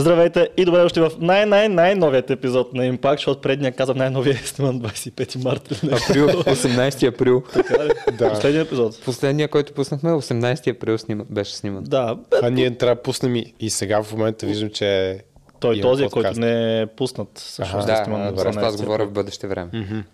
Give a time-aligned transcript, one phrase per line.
[0.00, 4.80] Здравейте и добре дошли в най-най-най-новият епизод на Impact, защото предния казвам най-новия е сниман
[4.80, 5.74] 25 марта.
[5.74, 7.42] Април, 18 април.
[7.52, 7.90] Така ли?
[8.18, 8.30] Да.
[8.30, 9.00] Последния епизод.
[9.04, 11.84] Последния, който пуснахме, 18 април снима, беше сниман.
[11.84, 15.18] Да, бе, А ние трябва да пуснем и, и сега в момента виждам, че е...
[15.60, 16.24] той има този, подкаст.
[16.24, 17.28] който не е пуснат.
[17.34, 17.86] Също Аха.
[17.86, 19.70] да, да, на просто аз 12 говоря в бъдеще време.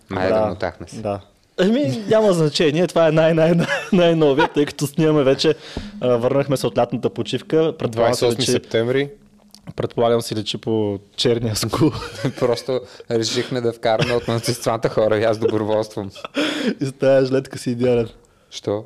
[0.09, 1.01] Май да, мотахме се.
[1.01, 1.19] Да.
[1.61, 2.87] Еми, няма значение.
[2.87, 5.55] Това е най-най-най-новия, тъй като снимаме вече.
[6.01, 7.73] а, Върнахме се от лятната почивка.
[7.79, 9.09] Предполагам се, 28 лечи, септември.
[9.75, 11.91] Предполагам си лечи по черния скул.
[12.39, 12.81] Просто
[13.11, 16.11] решихме да вкараме от мълцинствата хора и аз доброволствам.
[16.81, 18.09] и с тази жилетка си идеален.
[18.51, 18.85] Що?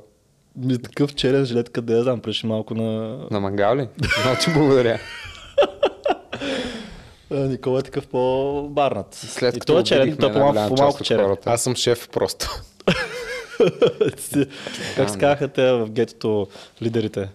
[0.55, 3.19] Ми такъв черен жилет, къде я знам, преше малко на...
[3.31, 3.87] На мангал ли?
[4.23, 4.99] Много ти благодаря.
[7.31, 9.13] Никола е такъв по-барнат.
[9.13, 11.25] След и като е черен, той е по-малко, от черен.
[11.25, 11.49] хората.
[11.49, 12.61] Аз съм шеф просто.
[14.95, 16.47] как се казаха те в гетото
[16.81, 17.29] лидерите?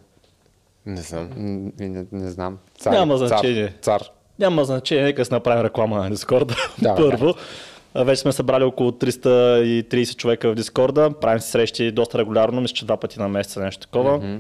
[0.87, 1.29] Не знам.
[1.37, 2.59] Не, не знам.
[2.79, 3.75] Цар, Няма цар, значение.
[3.83, 4.03] Цар.
[4.39, 6.55] Няма значение, нека си направим реклама на Дискорда.
[6.83, 7.35] Да, Първо.
[7.95, 11.11] А, Вече сме събрали около 330 човека в Дискорда.
[11.21, 14.39] Правим си срещи доста регулярно, мисля, че два пъти на месеца, нещо такова.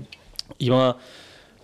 [0.60, 0.94] Има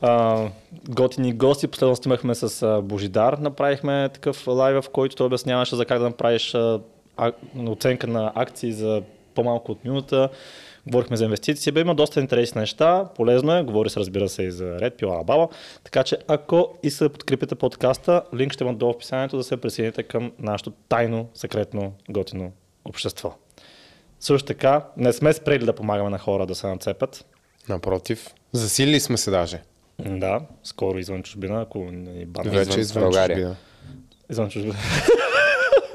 [0.01, 0.45] а,
[0.89, 1.69] готини гости.
[1.69, 3.33] Последно снимахме с а, Божидар.
[3.33, 6.81] Направихме такъв лайв, в който той обясняваше за как да направиш а,
[7.17, 7.33] а,
[7.67, 9.03] оценка на акции за
[9.35, 10.29] по-малко от минута.
[10.87, 11.73] Говорихме за инвестиции.
[11.73, 13.09] Бе, има доста интересни неща.
[13.17, 13.63] Полезно е.
[13.63, 15.51] Говори се, разбира се, и за Red Pill, Alabama.
[15.85, 19.57] Така че, ако искате да подкрепите подкаста, линк ще има долу в описанието да се
[19.57, 22.53] присъедините към нашето тайно, секретно, готино
[22.85, 23.35] общество.
[24.21, 27.25] Също така, не сме спрели да помагаме на хора да се нацепят.
[27.69, 28.35] Напротив.
[28.53, 29.63] Засилили сме се даже.
[29.99, 32.55] Да, скоро извън чужбина, ако ни банят.
[32.55, 33.37] Вече извън извън България.
[33.37, 33.57] чужбина.
[34.31, 34.75] Извън чужбина.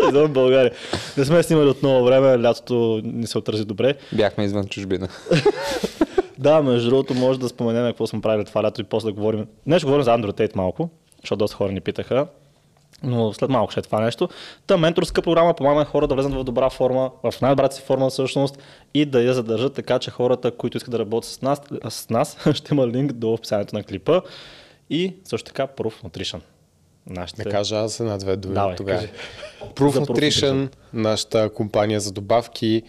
[0.07, 0.71] Извън България.
[1.17, 3.93] Не сме снимали от много време, лятото ни се отрази добре.
[4.13, 5.07] Бяхме извън чужбина.
[6.39, 9.45] Да, между другото, може да споменем какво сме правили това лято и после да говорим.
[9.65, 10.89] Не ще говорим за Android Tate малко,
[11.21, 12.27] защото доста хора ни питаха.
[13.03, 14.29] Но след малко ще е това нещо.
[14.67, 18.09] Та менторска програма помага на хора да влезат в добра форма, в най-добрата си форма
[18.09, 18.57] всъщност
[18.93, 22.37] и да я задържат така, че хората, които искат да работят с нас, с нас
[22.53, 24.21] ще има линк до описанието на клипа.
[24.89, 26.39] И също така Proof Nutrition.
[27.09, 27.43] Нашите...
[27.43, 28.99] Да кажа аз една-две думи Давай, тогава.
[28.99, 29.11] кажи.
[29.75, 32.83] Proof Nutrition, нашата компания за добавки.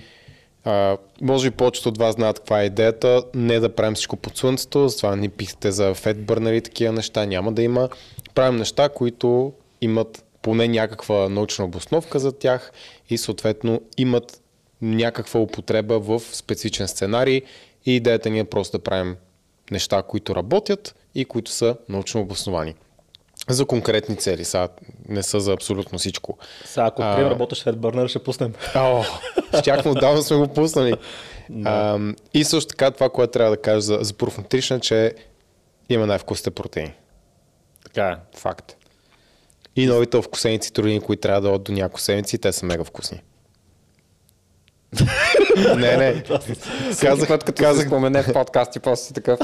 [0.65, 3.23] А, може би повечето от вас знаят каква е идеята.
[3.35, 7.27] Не да правим всичко под слънцето, затова ни писате за фет бърнери и такива неща.
[7.27, 7.89] Няма да има.
[8.35, 12.73] Правим неща, които имат поне някаква научна обосновка за тях
[13.11, 14.43] и съответно имат
[14.83, 17.43] някаква употреба в специфичен сценарий
[17.87, 19.17] и идеята ни е просто да правим
[19.71, 22.75] неща, които работят и които са научно обосновани.
[23.49, 24.69] За конкретни цели, сега
[25.09, 26.39] не са за абсолютно всичко.
[26.65, 27.11] Сега, ако А.
[27.11, 28.55] открием работещ Fat ще пуснем.
[28.75, 29.05] О,
[29.61, 30.95] щяхме отдавна сме го пуснали.
[31.65, 31.99] А,
[32.35, 35.15] и също така това, което трябва да кажа за, за Proof Nutrition, е, че
[35.89, 36.93] има най-вкусните протеини.
[37.85, 38.39] Така е.
[38.39, 38.77] Факт.
[39.77, 43.23] И новите вкусени цитрулини, които трябва да дадат до няколко седмици, те са мега вкусни.
[45.77, 46.23] не, не.
[46.23, 46.57] Казах,
[47.01, 49.39] Казах, като казах, спомене в подкаст и после си такъв.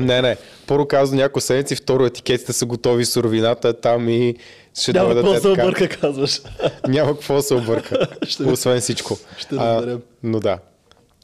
[0.00, 0.36] не, не.
[0.66, 4.34] Първо казвам няколко седмици, второ етикетите са готови, суровината е там и
[4.74, 6.40] ще Няма какво да е се обърка, казваш.
[6.88, 8.06] Няма какво да се обърка.
[8.22, 9.16] Ще- Освен всичко.
[9.38, 10.00] ще А, разберем.
[10.22, 10.58] но да.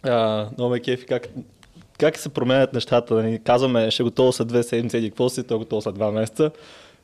[0.03, 1.29] А, много ме кефи как,
[1.99, 3.15] как се променят нещата.
[3.15, 3.41] Нали?
[3.45, 6.51] Казваме, ще готово след две седмици или какво си, то е готово след два месеца.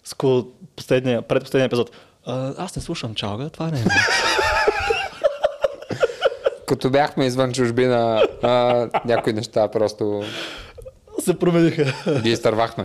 [0.05, 1.91] Ско последния, предпоследния епизод.
[2.27, 3.85] А, аз не слушам чалга, това не е.
[6.67, 8.51] Като бяхме извън чужбина, а,
[9.05, 10.23] някои неща просто
[11.19, 11.95] се промениха.
[12.23, 12.85] ги изтървахме.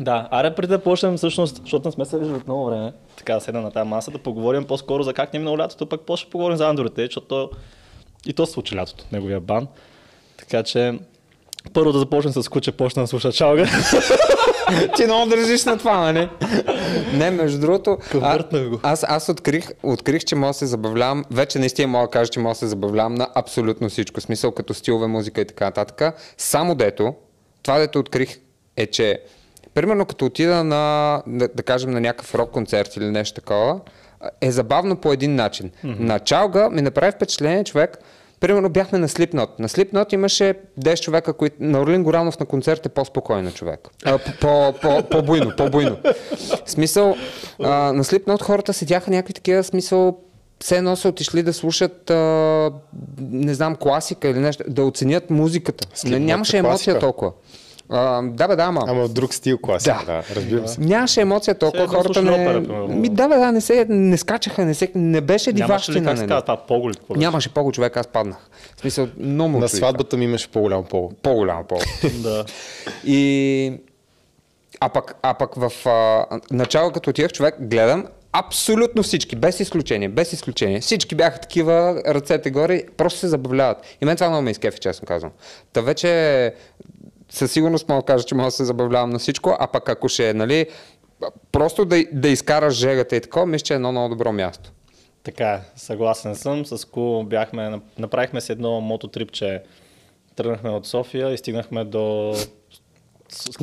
[0.00, 3.34] да, аре преди да почнем всъщност, защото не сме се виждали от много време, така
[3.34, 6.00] да седна на тази маса, да поговорим по-скоро за как ни е минало лятото, пък
[6.00, 7.50] после ще поговорим за Android Tate, защото то-
[8.26, 9.66] и то се случи лятото, неговия бан.
[10.36, 10.98] Така че
[11.72, 13.66] първо да започнем с куче, почна да слуша чалга.
[14.96, 16.28] Ти много държиш на това, нали?
[17.14, 18.80] Не, между другото, а, го.
[18.82, 21.24] аз, аз открих, открих, че мога да се забавлявам.
[21.30, 24.20] Вече наистина мога да кажа, че мога да се забавлявам на абсолютно всичко.
[24.20, 26.14] Смисъл като стилове, музика и така нататък.
[26.38, 27.14] Само дето,
[27.66, 28.38] това дето открих
[28.76, 29.20] е, че
[29.74, 33.80] примерно като отида на, да, да кажем, на някакъв рок концерт или нещо такова,
[34.40, 35.70] е забавно по един начин.
[35.70, 35.98] Mm-hmm.
[35.98, 37.98] На чалга ми направи впечатление човек,
[38.40, 39.48] Примерно бяхме на Slipknot.
[39.58, 41.56] На Slipknot имаше 10 човека, които...
[41.60, 43.88] На Орлин Горанов на концерт е по-спокойно човек.
[44.04, 44.18] А,
[45.10, 45.96] По-буйно, по-буйно.
[46.66, 47.16] Смисъл,
[47.62, 50.18] а, на Slipknot хората седяха някакви такива, смисъл,
[50.60, 52.70] все едно са отишли да слушат, а,
[53.20, 55.88] не знам, класика или нещо, да оценят музиката.
[56.04, 56.98] Не, Slipknot нямаше е емоция класика.
[56.98, 57.32] толкова.
[57.88, 58.84] А, да, бе, да, ама.
[58.88, 60.02] Ама в друг стил класика.
[60.06, 60.12] Да.
[60.12, 60.80] Да, разбира се.
[60.80, 62.30] Нямаше емоция толкова, хората не...
[62.30, 62.60] опера.
[62.88, 66.04] Ми, да, бе, да, не, се, не скачаха, не, се, не беше Нямаше ли диващина.
[66.10, 66.94] как се казва това беше?
[67.10, 68.50] Нямаше по човек, аз паднах.
[68.76, 71.10] В смисъл, много му На сватбата ми имаше по-голям това.
[71.22, 71.78] По-голям пол.
[72.22, 72.44] Да.
[73.04, 73.72] И
[74.80, 78.04] А пък, а пък в а, начало, като отивах човек, гледам
[78.38, 80.80] абсолютно всички, без изключение, без изключение.
[80.80, 83.96] Всички бяха такива, ръцете горе, просто се забавляват.
[84.00, 85.32] И мен това много ме изкефи, честно казвам.
[85.72, 86.54] Та вече
[87.30, 90.08] със сигурност мога да кажа, че мога да се забавлявам на всичко, а пък ако
[90.08, 90.66] ще е, нали,
[91.52, 94.72] просто да, да изкараш жегата и такова, мисля, че е едно много добро място.
[95.22, 96.66] Така съгласен съм.
[96.66, 99.62] С Ку бяхме, направихме си едно мототрипче.
[100.36, 102.34] Тръгнахме от София и стигнахме до...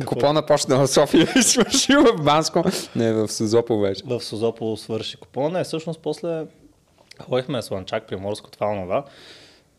[0.06, 2.64] Купона почна в София и свърши в Банско.
[2.96, 4.02] Не, в Созопо вече.
[4.06, 5.58] в Созопол свърши купона.
[5.58, 6.44] Не, всъщност после
[7.28, 9.04] ходихме с Ланчак, Приморско, това онова.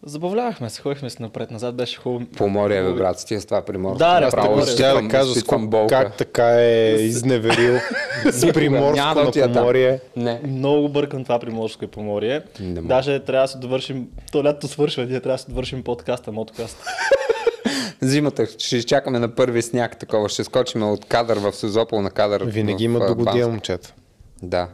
[0.03, 2.25] Забавлявахме се, ходихме се напред-назад, беше хубаво.
[2.37, 3.97] Поморие, бе, брат, с тия с това приморско.
[3.97, 4.73] Да, Направо Приморие.
[4.73, 7.79] Ще да кажа как така е изневерил
[8.31, 9.99] с приморско да на поморие.
[10.15, 10.41] Не.
[10.47, 12.41] Много бъркам това Приморско и Поморие.
[12.59, 16.77] Даже трябва да си довършим, то лято свършва, ние трябва да си довършим подкаста, мотокаст.
[18.05, 20.29] Зимата ще изчакаме на първи сняг такова.
[20.29, 22.43] Ще скочим от кадър в Созопол на кадър.
[22.45, 23.51] Винаги в, има а, догодия, Банско.
[23.51, 23.93] момчета.
[24.43, 24.67] Да.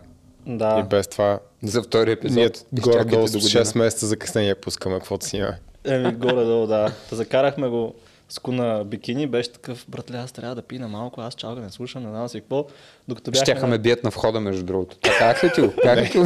[0.46, 0.84] И да.
[0.90, 2.38] без това За втори епизод.
[2.38, 3.66] ние горе-долу до с година.
[3.66, 5.60] 6 месеца закъснение пускаме каквото снимаме.
[5.86, 6.92] Еми, горе-долу, да.
[7.10, 7.96] Та закарахме го
[8.30, 12.04] с куна бикини, беше такъв, братле, аз трябва да пина малко, аз чалга не слушам,
[12.04, 12.66] не знам си какво.
[13.08, 13.46] Докато бяхме...
[13.46, 14.98] Щяха ме бият на входа, между другото.
[14.98, 15.74] Така как ли ти го?
[15.84, 16.18] Как ли ти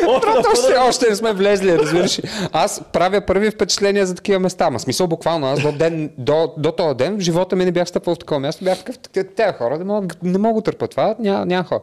[0.00, 2.20] Брат, още, още не сме влезли, разбираш.
[2.52, 4.70] Аз правя първи впечатления за такива места.
[4.70, 7.88] Ма смисъл буквално, аз до, ден, до, до този ден в живота ми не бях
[7.88, 8.64] стъпвал в такова място.
[8.64, 11.80] Бях такъв, те- тези хора не могат, не могат да търпят това, няма, няма хора.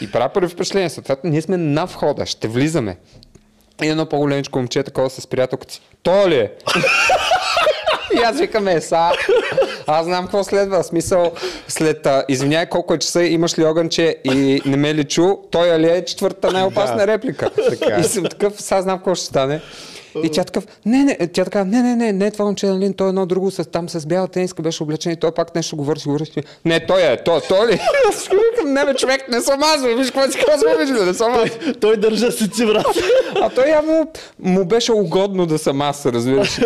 [0.00, 0.90] И правя първи впечатления.
[0.90, 2.96] Съответно, ние сме на входа, ще влизаме.
[3.82, 5.80] И едно по-големичко момче, такова с приятелката си.
[6.02, 6.52] То ли е?
[8.16, 9.10] И аз викам, е, са.
[9.86, 10.84] Аз знам какво следва.
[10.84, 11.32] Смисъл,
[11.68, 15.78] след, а, извиняй колко е часа, имаш ли огънче и не ме ли чу, той
[15.78, 17.50] ли е четвърта най-опасна реплика.
[17.70, 18.00] Така е.
[18.00, 19.60] И съм такъв, сега знам какво ще стане.
[20.22, 23.06] И тя такъв, не, не, тя така, не, не, не, не, това момче, нали, той
[23.06, 26.00] е едно друго, с, там с бяла тениска беше облечен и той пак нещо говори,
[26.00, 26.24] си говори,
[26.64, 27.80] не, той е, той, той ли?
[28.66, 31.50] Не, бе, човек, не съм аз, бе, виж какво си казва, виж, не съм аз.
[31.80, 32.86] Той държа си ти, брат.
[33.42, 34.08] А той явно
[34.38, 36.60] му беше угодно да съм аз, разбираш.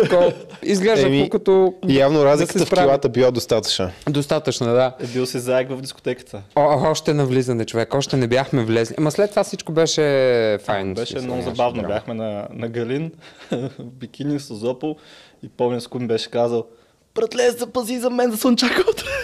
[0.63, 1.73] Изглежда Еми, като...
[1.87, 3.91] Явно да разликата се в килата била достатъчна.
[4.09, 4.93] Достатъчно, да.
[5.03, 6.41] Е бил си заек в дискотеката.
[6.55, 8.95] О, още на влизане, човек, още не бяхме влезли.
[8.97, 10.01] Ама след това всичко беше
[10.63, 10.93] файн.
[10.93, 11.83] Беше много забавно.
[11.87, 13.11] Бяхме на, на Галин,
[13.79, 14.95] бикини с Озопол
[15.43, 16.67] и помня с Кун беше казал
[17.15, 19.05] Братле, запази за мен да слънчака утре.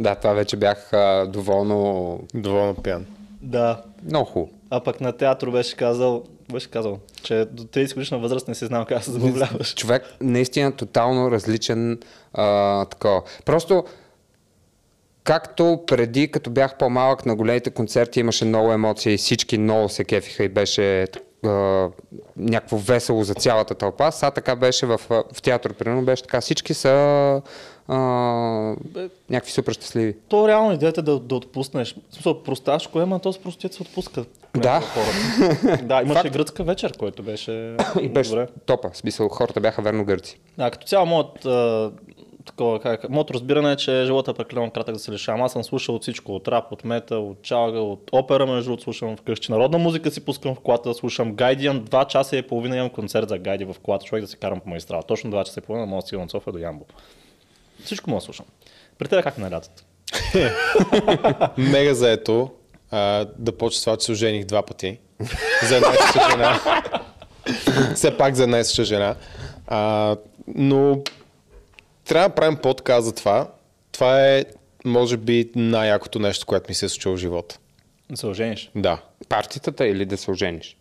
[0.00, 2.20] Да, това вече бях а, доволно...
[2.34, 3.06] Доволно пиян.
[3.42, 3.82] да.
[4.04, 4.52] Много хубаво.
[4.70, 8.66] А пък на театро беше казал, беше казал, че до 30 годишна възраст не си
[8.66, 9.74] знал как да се забавляваш.
[9.74, 11.98] Човек наистина тотално различен
[12.32, 13.22] а, такова.
[13.44, 13.84] Просто
[15.24, 20.44] както преди, като бях по-малък на големите концерти, имаше много емоции, всички много се кефиха
[20.44, 21.06] и беше
[21.44, 21.88] а,
[22.36, 24.12] някакво весело за цялата тълпа.
[24.12, 26.40] Сега така беше в, в театър, примерно беше така.
[26.40, 27.42] Всички са
[27.88, 27.96] а,
[29.30, 30.16] някакви супер щастливи.
[30.28, 31.96] То реално идеята е да, да отпуснеш.
[32.10, 34.24] В смисъл, просташко е, ама то с простият се отпуска.
[34.56, 34.82] Да.
[35.82, 36.32] Да, имаше Факт.
[36.32, 38.46] гръцка вечер, който беше, И беше добре.
[38.66, 38.90] топа.
[38.92, 40.40] В смисъл, хората бяха верно гърци.
[40.58, 41.46] Да, като цяло моят,
[42.44, 45.42] такова, как, моето разбиране е, че живота е прекалено кратък да се лишавам.
[45.42, 48.82] Аз съм слушал от всичко, от рап, от мета, от чалга, от опера, между другото
[48.82, 49.52] слушам вкъщи.
[49.52, 53.38] Народна музика си пускам в колата, слушам имам 2 часа и половина имам концерт за
[53.38, 55.02] гайди в колата, човек да се карам по магистрала.
[55.02, 56.84] Точно 2 часа и половина мога да стигна от София до Ямбо.
[57.84, 58.46] Всичко мога да слушам.
[58.98, 59.82] При теб как на лятото?
[61.58, 62.50] Мега заето
[63.38, 64.98] да почва с това, че се ожених два пъти.
[65.68, 66.60] За една и жена.
[67.94, 69.14] Все пак за една и жена.
[69.66, 70.16] А,
[70.46, 71.02] но
[72.04, 73.48] трябва да правим подкаст за това.
[73.92, 74.44] Това е,
[74.84, 77.58] може би, най-якото нещо, което ми се е случило в живота.
[78.10, 78.70] Да се ожениш.
[78.74, 79.02] Да.
[79.28, 80.76] Партитата или да се ожениш?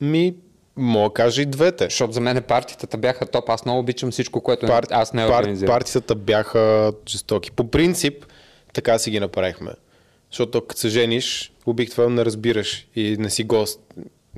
[0.00, 0.34] Ми,
[0.76, 1.84] мога да кажа и двете.
[1.84, 3.48] Защото за мен партитата бяха топ.
[3.48, 5.72] Аз много обичам всичко, което Пар, аз не пар, организирам.
[5.72, 7.50] партията бяха жестоки.
[7.50, 8.26] По принцип,
[8.72, 9.70] така си ги направихме.
[10.30, 13.80] Защото като се жениш, обикновено не разбираш и не си гост.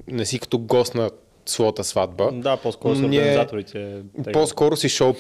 [0.07, 1.11] Не си като гост на
[1.47, 2.31] своята сватба.
[2.33, 3.97] Да, по-скоро с Ние- организаторите.
[4.25, 5.13] те- По-скоро си шоу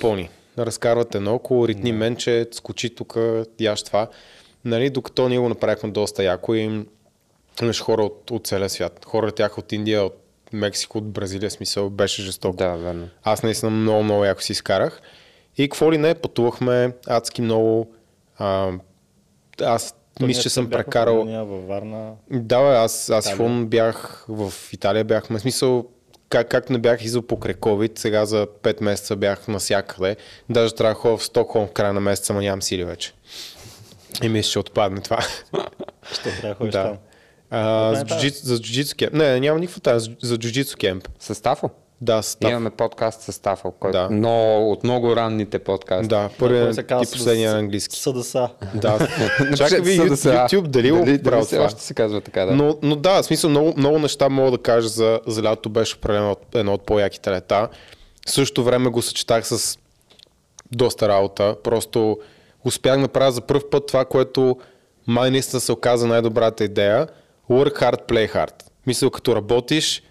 [0.57, 0.67] пълни.
[0.67, 3.19] Разкарвате наоколо, ритни менче, скочи тук,
[3.61, 4.09] яш това.
[4.65, 6.85] Нали, докато ние го направихме доста яко и
[7.63, 9.05] имаш хора от, от целия свят.
[9.05, 10.19] Хора тях от Индия, от
[10.53, 12.57] Мексико, от Бразилия, смисъл беше жестоко.
[12.57, 13.09] Да, верно.
[13.23, 15.01] Аз наистина много, много яко си изкарах.
[15.59, 17.95] И какво ли не, пътувахме адски много.
[18.39, 18.71] А,
[19.61, 21.25] аз То мисля, че съм прекарал...
[21.47, 22.13] Във Варна.
[22.31, 23.37] Да, бе, аз, аз Италия.
[23.37, 25.39] фон бях в Италия, бяхме.
[25.39, 25.87] Смисъл,
[26.33, 30.17] как, както не бях излизал покрай COVID, сега за 5 месеца бях навсякъде.
[30.49, 33.13] Даже трябва да ходя в Стокхолм в края на месеца, ама нямам сили вече.
[34.23, 35.21] И мисля, че отпадне това.
[36.13, 36.83] Ще трябва да ходиш да.
[36.83, 36.99] там.
[37.51, 37.95] А,
[38.43, 39.13] за, джуджицу кемп.
[39.13, 40.17] Не, няма никакво тази.
[40.23, 41.09] За джуджицу кемп.
[41.19, 41.71] Съставо?
[42.03, 42.51] Да, став.
[42.51, 44.03] Имаме подкаст с Стафъл, който Да.
[44.03, 44.11] да.
[44.11, 46.09] много, от много ранните подкасти.
[46.09, 47.97] Да, първият се и казва последния с- на английски.
[47.99, 48.49] СДС.
[48.75, 49.09] Да.
[49.57, 50.29] Чакай ви СДСА.
[50.31, 51.67] YouTube, дали го дали, правил дали все това?
[51.67, 52.53] още се казва така, да.
[52.53, 55.97] Но, но да, в смисъл много, много неща мога да кажа за, за лятото беше
[55.97, 57.69] определено от- едно от по-яките лета.
[58.27, 59.79] В същото време го съчетах с
[60.73, 61.57] доста работа.
[61.65, 62.19] Просто
[62.65, 64.57] успях да направя за първ път това, което
[65.07, 67.07] май наистина се оказа най-добрата идея.
[67.51, 68.53] Work hard, play hard.
[68.87, 70.03] Мисля, като работиш,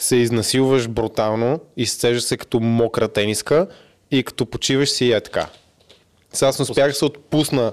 [0.00, 3.66] се изнасилваш брутално, изцежаш се като мокра тениска
[4.10, 5.48] и като почиваш си е така.
[6.32, 7.72] Сега аз не успях да се отпусна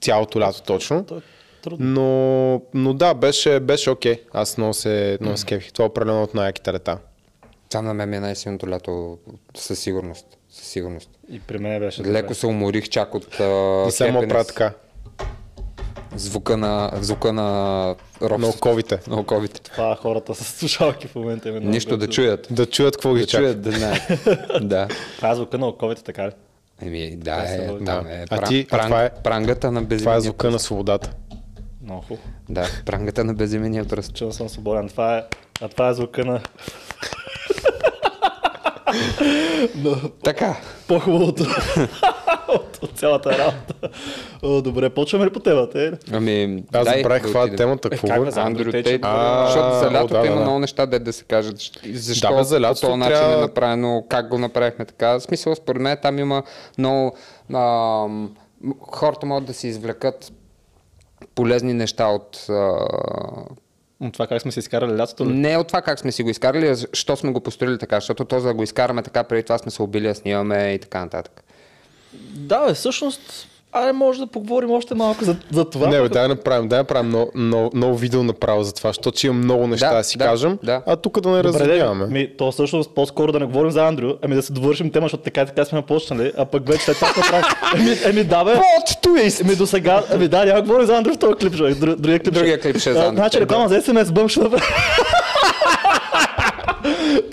[0.00, 1.04] цялото лято точно.
[1.04, 1.20] То е.
[1.78, 4.22] Но, но да, беше, беше окей.
[4.32, 5.72] Аз много се, много се кефих.
[5.72, 6.98] Това е определено от най-яките лета.
[7.70, 9.18] Там на мен ми е най-силното лято
[9.56, 10.26] със сигурност.
[10.50, 11.10] Със сигурност.
[11.30, 12.34] И при мен беше Леко добре.
[12.34, 14.72] се уморих чак от а, И само правя така.
[16.16, 18.38] Звука на, звука на роб...
[18.38, 18.98] На оковите.
[19.06, 19.60] на оковите.
[19.62, 21.48] Това хората с слушалки в момента.
[21.48, 22.46] Именно, Нищо да чуят.
[22.50, 23.42] Да чуят какво ги Да чака.
[23.42, 24.02] чуят, да знаят.
[24.60, 24.88] да.
[25.16, 26.32] Това е звука на оковите, така ли?
[26.82, 28.04] Еми, да, Това е, са- там да.
[28.10, 31.10] е, А пран, ти- а пран, това е- прангата на Това е звука на свободата.
[31.82, 32.22] Много хубаво.
[32.48, 34.18] Да, прангата на безимения пръст.
[34.30, 34.88] Съм свободен.
[34.88, 35.22] Това е,
[35.60, 36.40] а това е звука на
[40.24, 40.56] Така,
[40.88, 41.44] по-хубавото
[42.48, 43.88] от, от цялата работа.
[44.42, 45.82] О, добре, почваме ли по темата?
[45.82, 45.86] Е?
[45.86, 46.64] Аз ами...
[46.72, 47.90] дай забравих да каква е темата.
[47.90, 48.84] Какво за Андрю Тейт,
[49.46, 50.42] защото за лятото да, да, има да.
[50.42, 51.56] много неща, де да се кажат.
[51.92, 55.08] Защо- Да, бе, за по този начин трябва- е направено, как го направихме така.
[55.08, 56.42] В смисъл, според мен там има
[56.78, 57.16] много...
[57.54, 58.30] ам,
[58.80, 60.32] хората могат да се извлекат
[61.34, 62.46] полезни неща от...
[62.48, 62.78] а,
[64.00, 65.32] От това как сме се изкарали лятото ли?
[65.32, 68.24] Не от това как сме си го изкарали, а защо сме го построили така, защото
[68.24, 71.44] то за да го изкараме така, преди това сме се убили, снимаме и така нататък.
[72.30, 75.88] Да, бе, всъщност, аре може да поговорим още малко за, за това.
[75.88, 79.38] Не, бе, дай направим, дай направим ново, ново, ново видео направо за това, защото имам
[79.38, 80.82] много неща да, Да, си да, кажем, да.
[80.86, 82.06] а тук да не разявяваме.
[82.06, 85.22] ми, то всъщност по-скоро да не говорим за Андрю, ами да се довършим тема, защото
[85.22, 87.44] така и така сме почнали, а пък вече след това направим.
[87.76, 88.54] Еми, еми да бе.
[89.02, 89.40] Твист!
[89.40, 91.74] Еми до сега, ами да, няма да говорим за Андрю в този клип, човек.
[91.74, 92.34] Дру- Другия клип.
[92.34, 93.16] Другия клип ще е за Андрю.
[93.16, 94.64] Значи реклама за SMS бъм ще направим.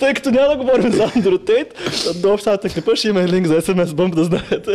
[0.00, 1.74] Тъй като няма да говорим за Андрю Тейт,
[2.14, 4.70] до общата клипа ще има и линк за SMS бъмп да знаете.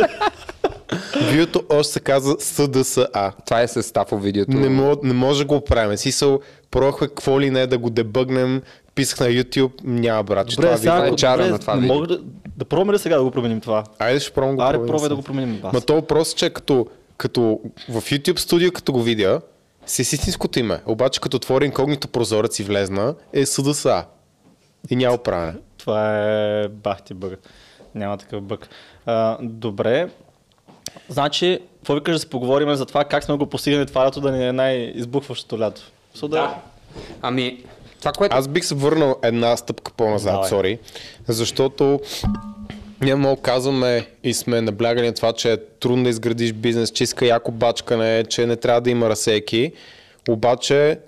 [1.20, 3.08] Видеото още се казва СДСА.
[3.44, 4.50] Това е състав от видеото.
[4.52, 5.96] Не, мож, не може да го оправим.
[5.96, 6.40] Смисъл,
[6.70, 8.62] пробвахме какво ли не да го дебъгнем,
[8.94, 10.48] писах на YouTube, няма брат.
[10.48, 11.94] че това Добре, видео- сега, е чара на това не видео.
[11.94, 12.20] мога да,
[12.56, 13.84] да пробваме ли сега да го променим това?
[13.98, 15.16] Айде ще пробвам го Аре, пробвам пробвай да сега.
[15.16, 15.56] го променим.
[15.56, 15.72] Бас.
[15.72, 19.40] Ма то въпрос, че като, като в YouTube студио, като го видя,
[19.86, 20.80] си с истинското име.
[20.86, 24.04] Обаче като отвори инкогнито прозорец и влезна, е СДСА.
[24.90, 25.54] И няма правене.
[25.78, 27.38] Това е бахти бъг.
[27.94, 28.68] Няма такъв бъг.
[29.06, 30.08] А, добре.
[31.08, 34.32] Значи, какво викаш да си поговорим за това как сме го постигнали това лято да
[34.32, 35.82] ни е най-избухващото лято?
[36.16, 36.54] So, да.
[37.22, 37.64] Ами,
[37.98, 38.36] това, което...
[38.36, 40.48] Аз бих се върнал една стъпка по-назад, Давай.
[40.48, 40.78] сори,
[41.28, 42.00] защото
[43.00, 47.04] ние много казваме и сме наблягани на това, че е трудно да изградиш бизнес, че
[47.04, 49.72] иска яко бачкане, че не трябва да има разсейки.
[50.28, 50.98] Обаче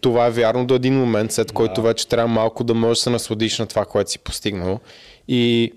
[0.00, 3.10] това е вярно до един момент, след който вече трябва малко да можеш да се
[3.10, 4.80] насладиш на това, което си постигнал.
[5.28, 5.72] И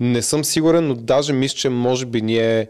[0.00, 2.68] не съм сигурен, но даже мисля, че може би ние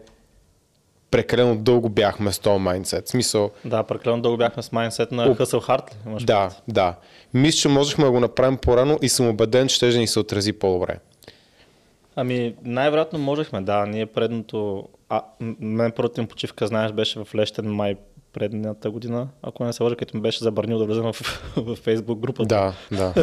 [1.11, 3.07] прекалено дълго бяхме с този майндсет.
[3.07, 5.91] Смисъл, Да, прекалено дълго бяхме с майнсет на Hard.
[5.91, 5.95] ли?
[6.05, 6.95] Имаш да, да.
[7.33, 10.53] Мисля, че можехме да го направим по-рано и съм убеден, че ще ни се отрази
[10.53, 10.99] по-добре.
[12.15, 13.85] Ами, най-вероятно можехме, да.
[13.85, 14.87] Ние предното...
[15.09, 15.21] А,
[15.59, 17.95] мен първата им почивка, знаеш, беше в Лещен май
[18.39, 21.21] предната година, ако не се лъжа, като ми беше забранил да влезам в,
[21.55, 22.47] в Facebook групата.
[22.47, 23.13] Да, да.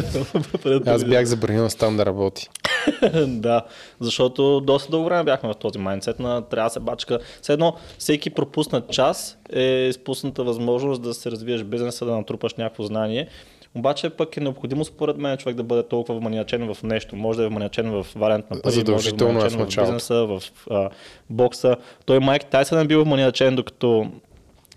[0.91, 2.49] Аз бях забранил там да работи.
[3.27, 3.61] да,
[3.99, 7.19] защото доста дълго време бяхме в този майндсет на трябва да се бачка.
[7.41, 12.55] Все едно, всеки пропуснат час е изпусната възможност да се развиеш в бизнеса, да натрупаш
[12.55, 13.27] някакво знание.
[13.75, 17.15] Обаче пък е необходимо според мен човек да бъде толкова вманиачен в нещо.
[17.15, 19.91] Може да е вманиачен в вариант на пари, може да е в вманиачен в началото.
[19.91, 20.89] бизнеса, в а,
[21.29, 21.75] бокса.
[22.05, 24.11] Той Майк Тайсън е бил вманиачен, докато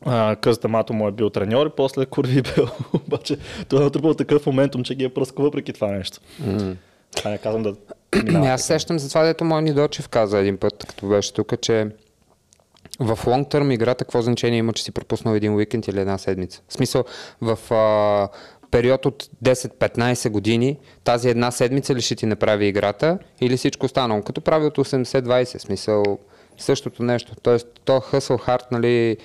[0.07, 2.69] а, къзата мато му е бил треньор и после Курви е бил.
[2.93, 3.37] Обаче
[3.69, 6.21] той е натрупал такъв моментум, че ги е пръскал въпреки това нещо.
[7.17, 7.75] Това не казвам да
[8.35, 11.89] Ами аз сещам за това, дето мой Нидочев каза един път, като беше тук, че
[13.01, 16.63] в лонг търм играта какво значение има, че си пропуснал един уикенд или една седмица?
[16.69, 17.05] В смисъл,
[17.41, 18.29] в а,
[18.71, 24.23] период от 10-15 години, тази една седмица ли ще ти направи играта или всичко останало?
[24.23, 26.19] Като правилото 80-20, в смисъл
[26.59, 27.33] същото нещо.
[27.43, 29.17] Тоест, то hustle hard, нали, а,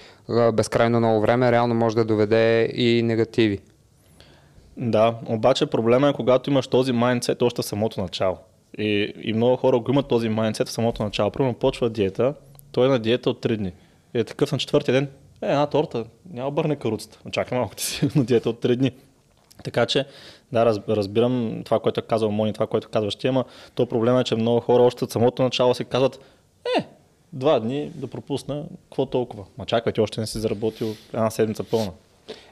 [0.53, 3.60] безкрайно много време, реално може да доведе и негативи.
[4.77, 8.38] Да, обаче проблема е когато имаш този майндсет още в самото начало.
[8.77, 11.32] И, и много хора го имат този майндсет в самото начало.
[11.32, 12.34] Примерно почва диета,
[12.72, 13.72] той е на диета от 3 дни.
[14.13, 15.08] И е такъв на четвъртия ден,
[15.41, 17.20] е, една торта, няма бърне каруцата.
[17.32, 18.91] Чакай малко ти си на диета от 3 дни.
[19.63, 20.05] Така че,
[20.51, 23.44] да, раз, разбирам това, което е Мони, това, което казваш ти, ама
[23.75, 26.20] то проблема е, че много хора още от самото начало си казват,
[26.77, 26.86] е,
[27.36, 29.46] два дни да пропусна, какво толкова?
[29.58, 31.92] Ма чакай, ти още не си заработил една седмица пълна.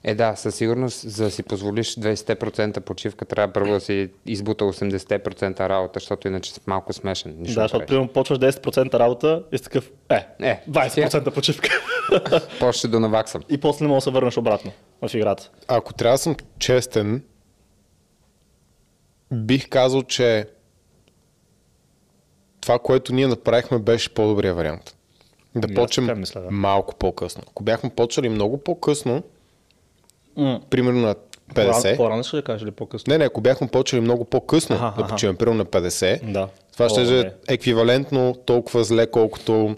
[0.04, 4.66] Е, да, със сигурност, за да си позволиш 20% почивка, трябва първо да си избута
[4.66, 7.36] 80% работа, защото иначе си малко смешен.
[7.40, 11.70] Нищо да, защото примерно почваш 10% работа и си такъв, е, Е, 20% почивка.
[12.60, 13.42] После ще донаваксам.
[13.50, 14.72] и после не мога да се върнеш обратно
[15.02, 15.50] в играта.
[15.68, 17.24] Ако трябва да съм честен,
[19.32, 20.48] бих казал, че
[22.64, 24.96] това, което ние направихме, беше по-добрия вариант.
[25.56, 26.52] Да И почнем мисля, да.
[26.52, 27.44] малко по-късно.
[27.50, 29.24] Ако бяхме почнали много по-късно,
[30.38, 30.62] М.
[30.70, 31.16] примерно на
[31.56, 33.12] По-рано, 50, по-рано ще да кажеш или по-късно?
[33.12, 36.48] не, не, ако бяхме почнали много по-късно Аха, да почиваме, примерно на 50, Да.
[36.74, 37.20] това О, ще не.
[37.20, 39.76] е еквивалентно толкова зле, колкото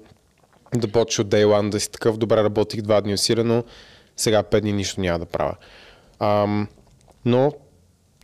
[0.75, 3.63] да почваш от Day One да си такъв, добре работих два дни усилено,
[4.18, 5.56] сега пет дни нищо няма да правя.
[6.20, 6.68] Ам,
[7.25, 7.51] но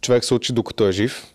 [0.02, 1.28] човек се учи докато е жив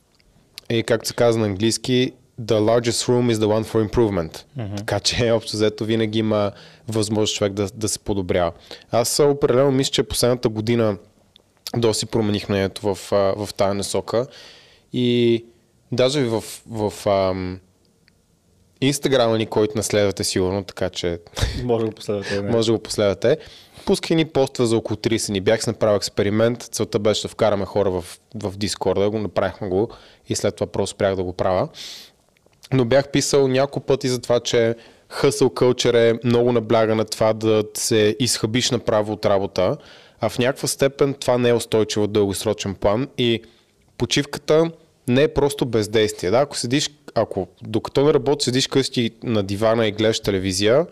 [0.70, 4.44] и както се казва на английски, the largest room is the one for improvement.
[4.76, 6.52] Така че общо взето винаги има
[6.88, 8.52] възможност човек да, да се подобрява.
[8.90, 10.96] Аз определено мисля, че последната година
[11.76, 12.98] доста си промених мнението в,
[13.36, 14.26] в тази насока
[14.92, 15.44] и
[15.92, 17.60] даже в, в ам,
[18.80, 21.20] Инстаграма ни, който наследвате сигурно, така че
[21.64, 22.42] Може да го последвате.
[22.42, 23.38] Може да го последвате.
[23.86, 25.40] Пусках ни поства за около 30 ни.
[25.40, 26.62] Бях си направил експеримент.
[26.62, 29.88] Целта беше да вкараме хора в, в Discord, го направихме го
[30.28, 31.68] и след това просто спрях да го правя.
[32.72, 34.74] Но бях писал няколко пъти за това, че
[35.10, 39.76] hustle culture е много набляга на това да се изхъбиш направо от работа,
[40.20, 43.42] а в някаква степен това не е устойчиво дългосрочен план и
[43.98, 44.70] почивката
[45.08, 46.30] не е просто бездействие.
[46.30, 50.86] Да, ако седиш, ако докато не работиш, седиш къщи на дивана и гледаш телевизия,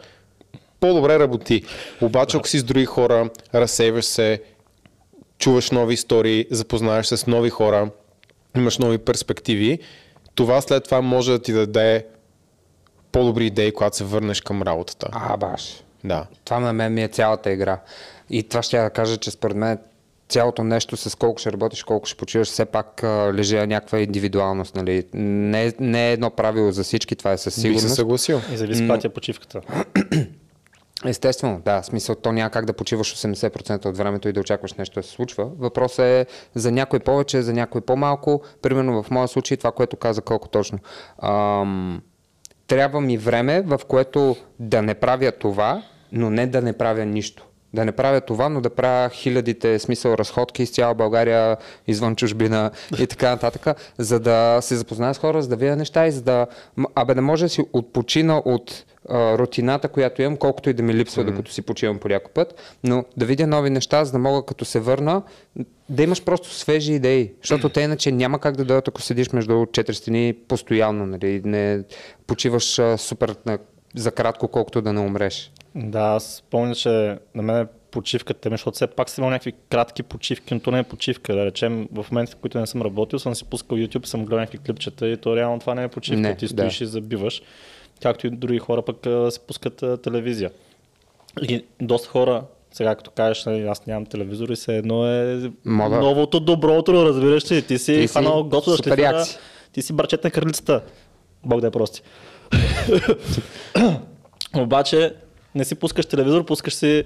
[0.80, 1.62] по-добре работи.
[2.00, 4.42] Обаче, ако си с други хора, разсейваш се,
[5.38, 7.90] чуваш нови истории, запознаваш се с нови хора,
[8.56, 9.78] имаш нови перспективи,
[10.34, 12.06] това след това може да ти даде
[13.12, 15.08] по-добри идеи, когато се върнеш към работата.
[15.12, 15.82] А, баш.
[16.04, 16.26] Да.
[16.44, 17.80] Това на мен ми е цялата игра.
[18.30, 19.78] И това ще я да кажа, че според мен
[20.28, 23.98] цялото нещо с колко ще работиш, колко ще почиваш, все пак а, лежи на някаква
[24.00, 24.74] индивидуалност.
[24.74, 25.04] Нали?
[25.14, 27.94] Не, не е едно правило за всички, това е със Бих се сигурност.
[27.94, 28.40] съгласил.
[28.52, 29.60] И зависи ти е почивката.
[31.04, 35.00] Естествено, да, смисъл, то няма как да почиваш 80% от времето и да очакваш нещо
[35.00, 35.50] да се случва.
[35.58, 38.42] Въпросът е за някой повече, за някой по-малко.
[38.62, 40.78] Примерно в моя случай това, което каза колко точно.
[41.22, 42.02] Ам,
[42.66, 47.46] трябва ми време, в което да не правя това, но не да не правя нищо.
[47.74, 52.70] Да не правя това, но да правя хилядите смисъл разходки из цяла България, извън чужбина
[52.98, 56.22] и така нататък, за да се запозная с хора, за да видя неща и за
[56.22, 56.46] да,
[56.94, 60.94] абе да може да си отпочина от а, рутината, която имам, колкото и да ми
[60.94, 61.26] липсва, mm-hmm.
[61.26, 64.64] докато си почивам по някой път, но да видя нови неща, за да мога като
[64.64, 65.22] се върна,
[65.88, 69.66] да имаш просто свежи идеи, защото те иначе няма как да дойдат, ако седиш между
[69.72, 71.82] четири стени постоянно, нали, не
[72.26, 73.58] почиваш а, супер на,
[73.94, 75.52] за кратко, колкото да не умреш.
[75.74, 80.02] Да, аз помня, че на мен почивката ми, защото все пак съм имал някакви кратки
[80.02, 81.34] почивки, но то не е почивка.
[81.34, 84.38] Да речем, в моментите, в които не съм работил, съм си пускал YouTube, съм гледал
[84.38, 86.20] някакви клипчета и то реално това не е почивка.
[86.20, 87.42] Не, Ти стоиш и забиваш.
[88.04, 90.50] Както и други хора пък а, си пускат а, телевизия.
[91.42, 96.00] И доста хора, сега като кажеш, нали, аз нямам телевизор и се едно е Мода.
[96.00, 97.62] новото добро утро, разбираш ли?
[97.62, 99.24] Ти си Ти да супер шлифера,
[99.72, 100.82] ти си бърчет на кралицата.
[101.44, 102.02] Бог да е прости.
[104.56, 105.14] Обаче
[105.54, 107.04] не си пускаш телевизор, пускаш си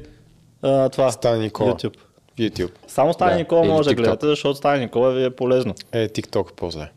[0.63, 1.13] а, това.
[1.13, 1.73] Стани Никола.
[1.75, 1.97] YouTube.
[2.39, 2.73] YouTube.
[2.87, 5.75] Само Стани Да, Никола или може да гледате, защото Стани Никола ви е полезно.
[5.93, 6.91] Е, TikTok е по-зле.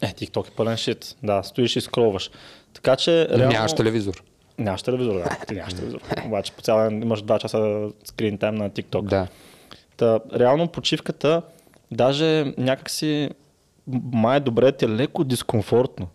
[0.00, 1.16] Е, TikTok е пълен шит.
[1.22, 2.30] Да, стоиш и скролваш.
[2.76, 3.52] Така че, реално...
[3.52, 4.22] Нямаш телевизор.
[4.58, 5.46] Нямаш телевизор, да.
[5.48, 6.00] Ти нямаш телевизор.
[6.26, 9.02] Обаче по цял ден имаш 2 часа скрин тайм на TikTok.
[9.02, 9.26] Да.
[9.96, 11.42] Та, реално почивката,
[11.90, 13.30] даже някакси
[14.12, 16.08] май е добре ти е леко дискомфортно.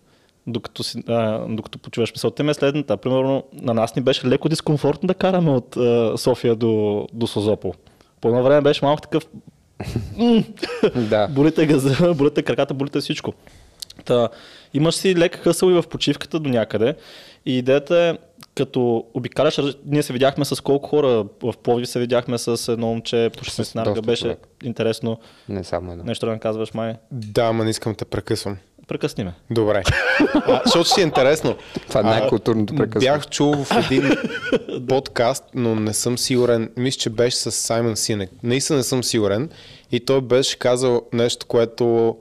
[0.48, 2.98] Докато, си, а, докато почуваш мисълта ми е следната.
[2.98, 7.74] Примерно на нас ни беше леко дискомфортно да караме от а, София до, до Созопол.
[8.22, 9.24] По едно време беше малко такъв
[10.96, 11.28] да.
[11.32, 13.34] болите газа, болите краката, болите всичко.
[14.06, 14.30] Та,
[14.74, 16.96] имаш си лек хъсъл и в почивката до някъде.
[17.46, 18.18] И идеята е,
[18.56, 21.08] като обикаляш, ние се видяхме с колко хора.
[21.44, 24.02] В Пловдив се видяхме с едно момче, почти С нарга.
[24.02, 24.48] Беше човек.
[24.64, 25.20] интересно.
[25.50, 26.04] Не само едно.
[26.04, 26.96] Нещо да не казваш, май.
[27.12, 28.58] Да, ама не искам да те прекъсвам.
[28.88, 29.34] Прекъсни ме.
[29.52, 29.84] Добре.
[30.48, 31.56] А, защото ще ти е интересно.
[31.88, 33.06] Това е А, най-културното прекъсване.
[33.06, 34.12] Бях чул в един
[34.88, 36.70] подкаст, но не съм сигурен.
[36.78, 38.30] Мисля, че беше с Саймън Синек.
[38.44, 39.50] Наистина не съм сигурен.
[39.92, 42.18] И той беше казал нещо, което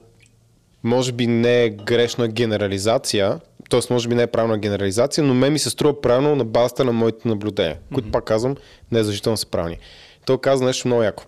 [0.82, 3.40] може би не е грешна генерализация,
[3.70, 3.80] т.е.
[3.90, 6.92] може би не е правилна генерализация, но мен ми се струва правилно на базата на
[6.92, 8.56] моите наблюдения, които пак казвам,
[8.92, 9.78] не е задължително са правилни.
[10.26, 11.24] Той каза нещо много яко.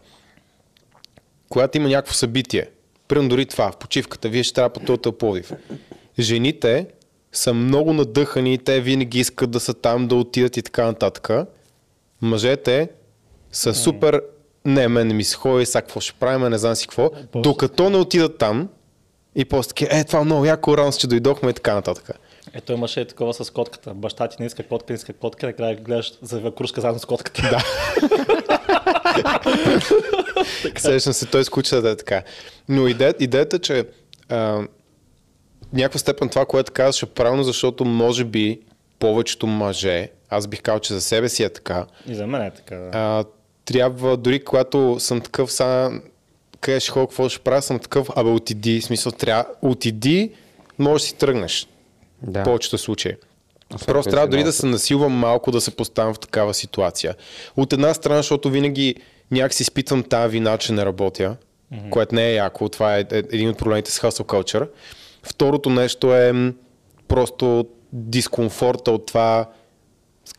[1.48, 2.66] когато има някакво събитие,
[3.08, 5.52] примерно дори това, в почивката, вие ще трябва по този Пловдив.
[6.18, 6.86] Жените
[7.32, 11.30] са много надъхани, те винаги искат да са там, да отидат и така нататък.
[12.22, 12.88] Мъжете
[13.52, 14.22] са супер,
[14.64, 17.10] не, мен не ми се ходи, сега какво ще правим, не знам си какво.
[17.34, 18.68] Докато не отидат там
[19.34, 22.10] и после таки, е, това е много яко, рано че дойдохме и така нататък.
[22.54, 23.94] Ето имаше и такова с котката.
[23.94, 27.42] Баща ти не иска котка, не иска котка, накрая гледаш за кружка заедно с котката.
[27.42, 27.60] Да.
[30.80, 32.22] Сещам се, той скуча да е така.
[32.68, 33.84] Но идеята, идеята че
[34.28, 34.66] а,
[35.72, 38.60] някаква степен това, което казваш е правилно, защото може би
[38.98, 41.86] повечето мъже, аз бих казал, че за себе си е така.
[42.06, 42.76] И за мен е така.
[42.76, 42.90] Да.
[42.92, 43.24] А,
[43.64, 45.90] трябва, дори когато съм такъв, сега
[46.62, 50.30] къде ще ходя, какво ще правя, съм такъв, абе отиди, в смисъл трябва, отиди,
[50.78, 51.68] може да си тръгнеш.
[52.22, 52.40] Да.
[52.40, 53.12] В повечето случаи.
[53.74, 56.54] Освен Просто ако трябва си дори да се насилвам малко да се поставям в такава
[56.54, 57.14] ситуация.
[57.56, 58.94] От една страна, защото винаги
[59.30, 61.36] някакси изпитвам тази вина, че не работя,
[61.72, 61.90] mm-hmm.
[61.90, 62.68] което не е яко.
[62.68, 64.68] Това е е- един от проблемите с hustle culture.
[65.22, 66.52] Второто нещо е
[67.08, 69.48] просто дискомфорта от това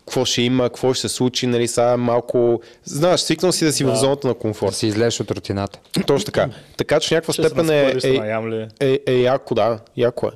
[0.06, 2.62] какво ще има, какво ще се случи, нали, сега малко...
[2.84, 4.76] Знаеш, свикнал си да си в зоната на Да комфорт.
[4.76, 5.80] си излезеш от рутината.
[6.08, 6.50] Точно така.
[6.78, 8.68] Така че в някаква Ще се степен е, е, ли?
[8.80, 10.32] е, е, яко, да, яко е.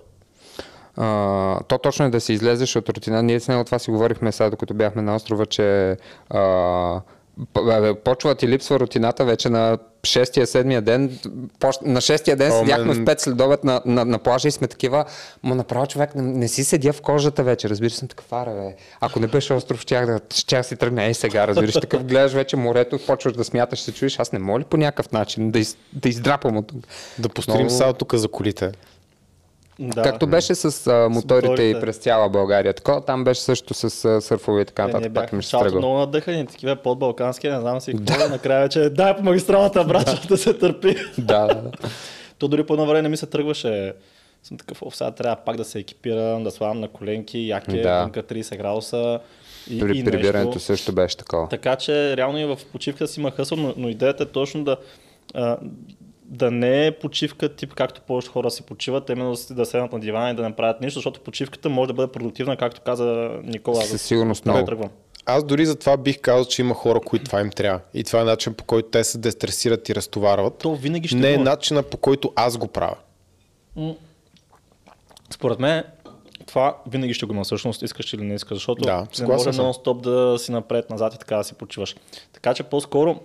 [0.98, 3.24] А, то точно е да си излезеш от рутина.
[3.24, 5.98] Ние с него това си говорихме сега, докато бяхме на острова, че
[6.30, 7.02] а,
[8.04, 11.20] почва ти липсва рутината вече на шестия, седмия ден.
[11.82, 14.68] На шестия ден О, седяхме мен- в 5 следобед на, на, на плажа и сме
[14.68, 15.06] такива,
[15.44, 18.76] ма направо човек не, не си седя в кожата вече, разбираш съм такъв, аре бе.
[19.00, 22.56] Ако не беше остров, щях да щях си тръгна ей сега, разбираш, такъв гледаш вече
[22.56, 25.78] морето, почваш да смяташ, се чуеш, аз не мога ли по някакъв начин да, из,
[25.94, 26.78] да издрапам от тук.
[27.20, 28.72] Да построим Много- сега тук за колите.
[29.80, 30.02] Да.
[30.02, 31.78] Както беше с а, моторите, моторите.
[31.78, 32.74] и през цяла България.
[32.74, 35.14] Такова там беше също с а, сърфове и така Е, нататък.
[35.14, 35.80] Пак ми началото тръгва.
[35.80, 38.30] много надъхани, такива подбалкански, не знам си какво.
[38.30, 40.96] Накрая вече дай по магистралата, брат, да се търпи.
[41.18, 41.72] Да, да, да.
[42.38, 43.94] То дори по едно време не ми се тръгваше.
[44.44, 48.02] Съм такъв, о, сега трябва пак да се екипирам, да слагам на коленки, яке, Да.
[48.02, 49.20] вънка 30 градуса.
[49.70, 50.60] И, Дори и прибирането нещо.
[50.60, 51.48] също беше такова.
[51.50, 54.78] Така че реално и в почивката си има хъсъл, но, но идеята е точно да,
[55.34, 55.58] а,
[56.30, 60.32] да не е почивка тип както повечето хора си почиват, именно да, седнат на дивана
[60.32, 63.82] и да не правят нищо, защото почивката може да бъде продуктивна, както каза Никола.
[63.82, 64.66] Със сигурност да много.
[64.66, 64.90] тръгвам.
[65.26, 67.80] Аз дори за това бих казал, че има хора, които това им трябва.
[67.94, 70.58] И това е начин по който те се дестресират и разтоварват.
[70.58, 72.96] То винаги ще Не е начина по който аз го правя.
[75.30, 75.84] Според мен
[76.46, 80.02] това винаги ще го има всъщност, искаш или не искаш, защото Да, не може нон-стоп
[80.02, 81.96] да си напред, назад и така да си почиваш.
[82.34, 83.20] Така че по-скоро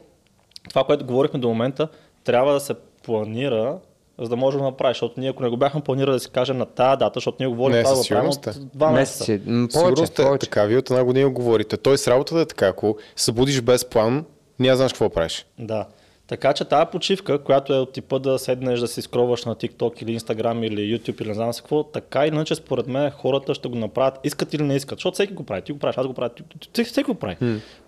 [0.69, 1.89] това, което говорихме до момента,
[2.25, 3.79] трябва да се планира,
[4.19, 4.97] за да може да го направиш.
[4.97, 7.49] Защото ние, ако не го бяхме планирали да си кажем на тази дата, защото ние
[7.49, 9.33] говорим Не, това да правим от два месеца.
[9.33, 9.51] Месеци.
[9.51, 11.77] м, Сигурно сте така, вие от една година говорите.
[11.77, 14.25] Той с работата е така, ако се будиш без план,
[14.59, 15.47] няма знаеш какво правиш.
[15.59, 15.87] Да.
[16.33, 20.03] Така че тази почивка, която е от типа да седнеш да си скроваш на TikTok
[20.03, 23.69] или Instagram или YouTube или не знам си какво, така иначе според мен хората ще
[23.69, 24.99] го направят, искат или не искат.
[24.99, 25.63] Защото всеки го прави.
[25.63, 26.31] Ти го правиш, аз го правя.
[26.71, 27.37] ти- Всеки, го прави.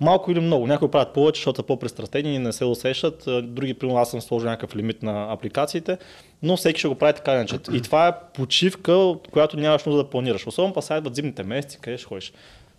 [0.01, 0.67] Малко или много.
[0.67, 3.25] Някои правят повече, защото са по-пристрастени и не се усещат.
[3.43, 5.99] Други, примерно, аз съм сложил някакъв лимит на апликациите,
[6.43, 7.57] но всеки ще го прави така иначе.
[7.73, 10.47] И това е почивка, която нямаш нужда да планираш.
[10.47, 12.33] Особено па идват зимните месеци, къде ще ходиш.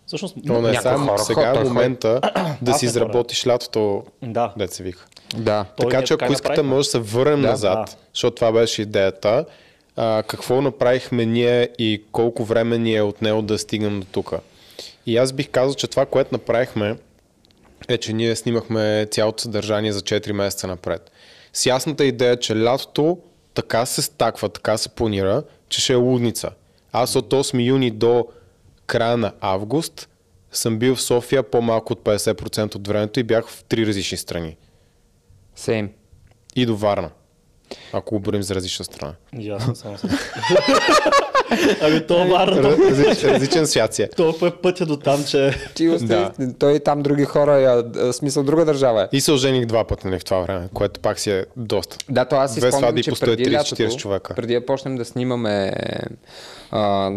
[0.06, 2.20] Всъщност, Но не Някои само хора сега е той момента
[2.62, 4.52] да си изработиш лятото, да.
[4.58, 5.06] дет се вика.
[5.36, 5.64] Да.
[5.76, 7.96] Той така ние че ако искате, може да се върнем Да, назад, да.
[8.14, 9.44] защото това беше идеята.
[9.96, 14.32] А, какво направихме ние и колко време ни е отнело да стигнем до тук.
[15.06, 16.96] И аз бих казал, че това, което направихме,
[17.88, 21.10] е, че ние снимахме цялото съдържание за 4 месеца напред.
[21.52, 23.18] С ясната идея, че лятото
[23.54, 26.50] така се стаква, така се планира, че ще е лудница.
[26.92, 28.26] Аз от 8 юни до
[28.86, 30.08] края на август
[30.52, 34.56] съм бил в София по-малко от 50% от времето и бях в три различни страни.
[35.56, 35.90] Сейм.
[36.56, 37.10] И до Варна.
[37.92, 39.14] Ако го борим за различна страна.
[39.58, 40.02] Съм само с-
[41.80, 44.08] Ами то варна, то, Различен, различен свят си е.
[44.08, 48.64] толкова е пътя до там, че Ти остави, той там други хора, я, смисъл друга
[48.64, 49.08] държава е.
[49.12, 51.96] И се ожених два пъти нали, в това време, което пак си е доста.
[52.08, 54.34] Да, то аз си спомням, че по преди 130-40 лятото, човека.
[54.34, 55.72] преди да почнем да снимаме
[56.70, 57.10] а,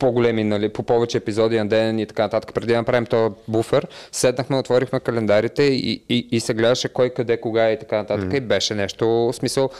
[0.00, 3.86] по-големи, нали, по повече епизоди на ден и така нататък, преди да направим този буфер,
[4.12, 8.32] седнахме, отворихме календарите и, и, и се гледаше кой къде, кога и така нататък.
[8.34, 9.70] И беше нещо, в смисъл,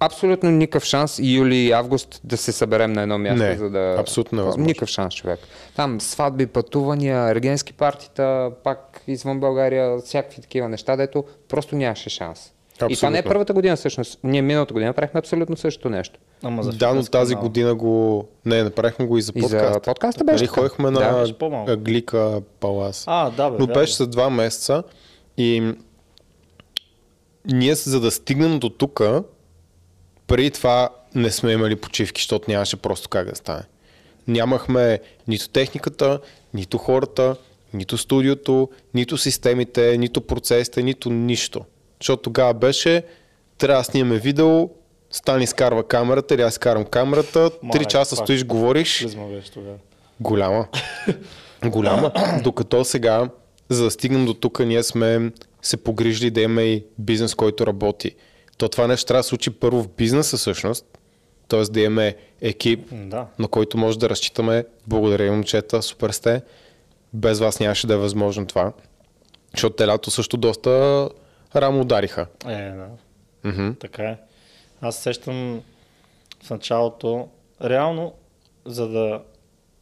[0.00, 3.96] абсолютно никакъв шанс юли и август да се съберем на едно място, Не, за да...
[3.98, 4.66] абсолютно невъзможно.
[4.66, 5.40] Никакъв шанс, човек.
[5.76, 12.52] Там сватби, пътувания, ергенски партита, пак извън България, всякакви такива неща, дето просто нямаше шанс.
[12.74, 13.22] И това не е Абсолютно.
[13.24, 14.18] първата година всъщност.
[14.24, 16.20] Ние миналата година правихме абсолютно същото нещо.
[16.42, 17.48] Ама за Да, но тази канал.
[17.48, 18.28] година го...
[18.44, 19.84] Не, направихме го и за И за подкаст.
[19.84, 20.60] подкаста беше Нали, така.
[20.60, 21.00] ходихме Да.
[21.02, 21.76] на Беше по-малко.
[21.76, 23.04] Глика, Палас.
[23.06, 23.56] А, да, бе.
[23.58, 23.74] Но вярно.
[23.74, 24.82] беше за два месеца
[25.38, 25.72] и
[27.46, 29.00] ние за да стигнем до тук,
[30.26, 33.62] преди това не сме имали почивки, защото нямаше просто как да стане.
[34.28, 36.20] Нямахме нито техниката,
[36.54, 37.36] нито хората,
[37.74, 41.60] нито студиото, нито системите, нито процесите, нито нищо.
[42.02, 43.02] Защото тогава беше,
[43.58, 44.68] трябва да снимаме видео,
[45.10, 48.26] Стани изкарва камерата или аз изкарвам камерата, три часа пак.
[48.26, 49.76] стоиш, говориш, беше тогава.
[50.20, 50.66] Голяма.
[51.64, 52.12] Голяма.
[52.44, 53.28] Докато сега,
[53.68, 58.14] за да стигнем до тук, ние сме се погрижили да имаме и бизнес, който работи.
[58.58, 60.98] То това нещо трябва да случи първо в бизнеса всъщност,
[61.48, 61.62] т.е.
[61.62, 63.26] да имаме екип, Да.
[63.38, 64.64] на който може да разчитаме.
[64.86, 66.42] Благодаря, момчета, супер сте.
[67.12, 68.72] Без вас нямаше да е възможно това.
[69.54, 71.08] Защото те лято също доста
[71.56, 72.26] рамо удариха.
[72.46, 72.88] Е, да.
[73.44, 73.70] Мгм.
[73.80, 74.18] Така е.
[74.80, 75.62] Аз се сещам
[76.42, 77.28] в началото,
[77.64, 78.14] реално,
[78.64, 79.22] за да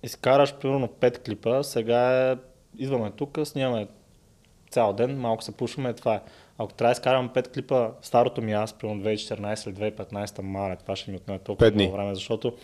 [0.03, 2.37] изкараш примерно 5 клипа, сега е,
[2.79, 3.87] идваме тук, снимаме
[4.71, 6.21] цял ден, малко се пушваме, това е.
[6.59, 10.97] Ако трябва да изкарам 5 клипа, старото ми аз, примерно 2014 или 2015, мале, това
[10.97, 12.57] ще ми отнеме толкова много време, защото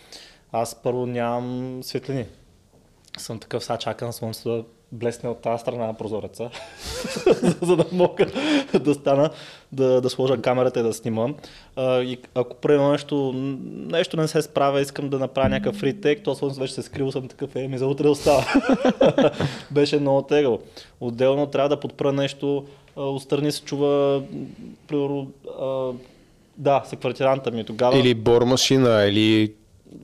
[0.53, 2.27] аз първо нямам светлини.
[3.19, 6.51] Съм такъв, сега чакам слънцето да блесне от тази страна на прозореца,
[7.63, 8.27] за да мога
[8.81, 9.31] да стана,
[9.73, 11.35] да, да сложа камерата и да снимам.
[11.77, 13.33] А, и ако правя нещо,
[13.67, 17.13] нещо не се справя, искам да направя някакъв ретейк, то слънцето вече се е скрило,
[17.13, 18.45] съм такъв, е, ми за утре остава.
[19.71, 20.61] Беше много тегаво.
[21.01, 24.23] Отделно трябва да подпра нещо, отстрани се чува,
[24.89, 25.31] примерно,
[26.57, 27.99] да, с квартиранта ми тогава.
[27.99, 29.53] Или бормашина, или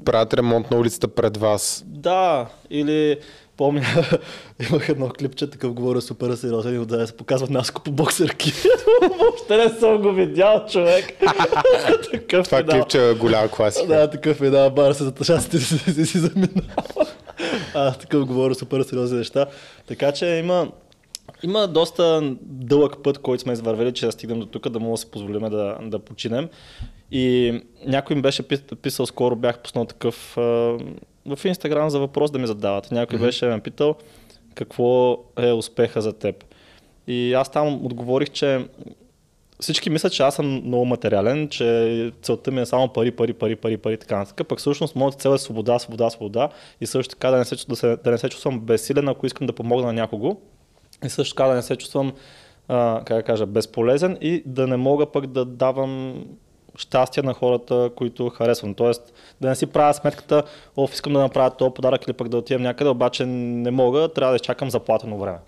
[0.04, 1.84] правят ремонт на улицата пред вас.
[1.86, 3.18] Да, или
[3.62, 3.84] помня,
[4.70, 8.52] имах едно клипче, такъв говоря супер сериозен и отзаде се показват няколко по боксерки.
[9.18, 11.04] Въобще не съм го видял, човек.
[12.12, 12.80] такъв Това финал.
[12.80, 13.86] клипче е голяма класика.
[13.86, 17.06] Да, такъв е, да, бара се за тъшаците си, си, заминава.
[17.74, 19.46] А, такъв говоря супер сериозни неща.
[19.86, 20.68] Така че има,
[21.42, 24.96] има доста дълъг път, който сме извървели, че да стигнем до тук, да мога да
[24.96, 26.48] си позволим да, да починем.
[27.10, 27.54] И
[27.86, 30.36] някой ми беше пис- писал, скоро бях пуснал такъв
[31.26, 32.90] в Инстаграм за въпрос да ми задават.
[32.90, 33.94] Някой беше ме питал
[34.54, 36.44] какво е успеха за теб.
[37.06, 38.66] И аз там отговорих, че
[39.60, 43.56] всички мислят, че аз съм много материален, че целта ми е само пари, пари, пари,
[43.56, 44.48] пари, пари, така нататък.
[44.48, 46.48] Пък всъщност моята цел е свобода, свобода, свобода
[46.80, 49.46] и също така да не се, да се, да не се чувствам безсилен, ако искам
[49.46, 50.36] да помогна на някого.
[51.04, 52.12] И също така да не се чувствам,
[52.68, 56.24] а, как да кажа, безполезен и да не мога пък да давам
[56.76, 58.74] щастие на хората, които харесвам.
[58.74, 60.42] Тоест да не си правя сметката,
[60.76, 64.32] оф, искам да направя този подарък или пък да отидем някъде, обаче не мога, трябва
[64.32, 65.38] да изчакам заплатено време.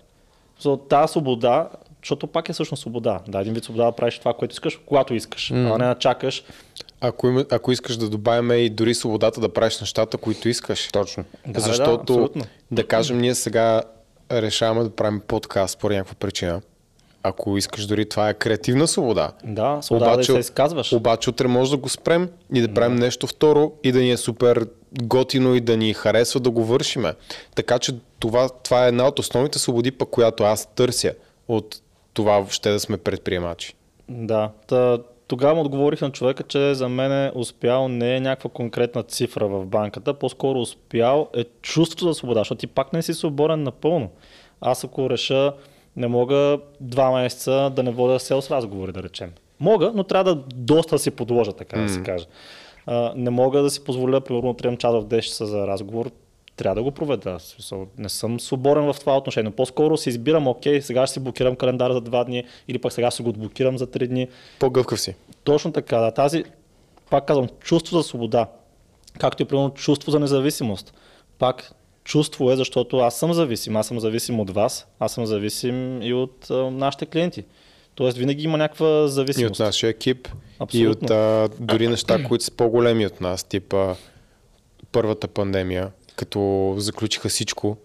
[0.59, 1.69] За тази свобода,
[2.03, 3.19] защото пак е всъщност свобода.
[3.27, 5.75] Да, един вид свобода да правиш това, което искаш, когато искаш, mm.
[5.75, 6.43] а не да чакаш.
[7.01, 10.91] Ако, има, ако искаш да добавим и дори свободата да правиш нещата, които искаш.
[10.91, 11.25] Точно.
[11.47, 12.43] Да, да, Защото, абсолютно.
[12.71, 13.81] да кажем, ние сега
[14.31, 16.61] решаваме да правим подкаст по някаква причина.
[17.27, 19.31] Ако искаш, дори това е креативна свобода.
[19.43, 20.93] Да, свобода да се изказваш.
[20.93, 24.17] Обаче утре може да го спрем и да правим нещо второ и да ни е
[24.17, 24.67] супер
[25.03, 27.13] готино и да ни харесва да го вършиме.
[27.55, 31.13] Така че това, това е една от основните свободи, пък която аз търся
[31.47, 31.81] от
[32.13, 33.73] това въобще да сме предприемачи.
[34.09, 34.49] Да.
[34.67, 39.03] Та, тогава му отговорих на човека, че за мен е успял не е някаква конкретна
[39.03, 43.63] цифра в банката, по-скоро успял е чувството за свобода, защото ти пак не си свободен
[43.63, 44.09] напълно.
[44.61, 45.53] Аз ако реша,
[45.95, 49.31] не мога два месеца да не водя селс разговори, да речем.
[49.59, 52.25] Мога, но трябва да доста си подложа, така да се каже.
[52.85, 56.11] А, не мога да си позволя, примерно, да приемам час в 10 часа за разговор,
[56.55, 57.37] трябва да го проведа.
[57.97, 59.51] Не съм свободен в това отношение.
[59.51, 63.11] По-скоро си избирам, окей, сега ще си блокирам календар за два дни или пък сега
[63.11, 64.27] ще го отблокирам за три дни.
[64.59, 65.15] По-гъвкав си.
[65.43, 66.11] Точно така, да.
[66.11, 66.43] Тази,
[67.09, 68.47] пак казвам, чувство за свобода,
[69.19, 70.93] както и примерно чувство за независимост.
[71.39, 71.74] Пак
[72.05, 73.75] чувство е, защото аз съм зависим.
[73.75, 77.43] Аз съм зависим от вас, аз съм зависим и от а, нашите клиенти.
[77.95, 79.59] Тоест винаги има някаква И от зависимост.
[79.59, 81.05] нашия екип, и Абсолютно.
[81.05, 83.95] от а, дори неща, които са по-големи от нас, типа
[84.91, 87.77] първата пандемия, като заключиха всичко.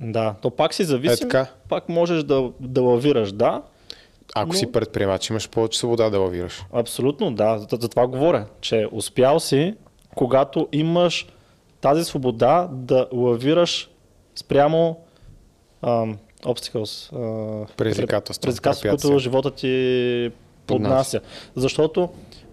[0.00, 1.46] Да, то пак си зависим, Е, така.
[1.68, 3.62] пак можеш да, да лавираш, да,
[4.34, 6.62] Ако Но- си предприемач, имаш повече свобода да лавираш.
[6.72, 7.58] Абсолютно, да.
[7.58, 9.74] За, за това говоря, че успял си,
[10.14, 11.26] когато имаш
[11.82, 13.90] тази свобода да лавираш
[14.34, 15.00] спрямо
[15.82, 20.30] ам, obstacles, а, Предизвикателства, предизвикателства, които живота ти
[20.66, 21.20] поднася.
[21.56, 22.08] Защото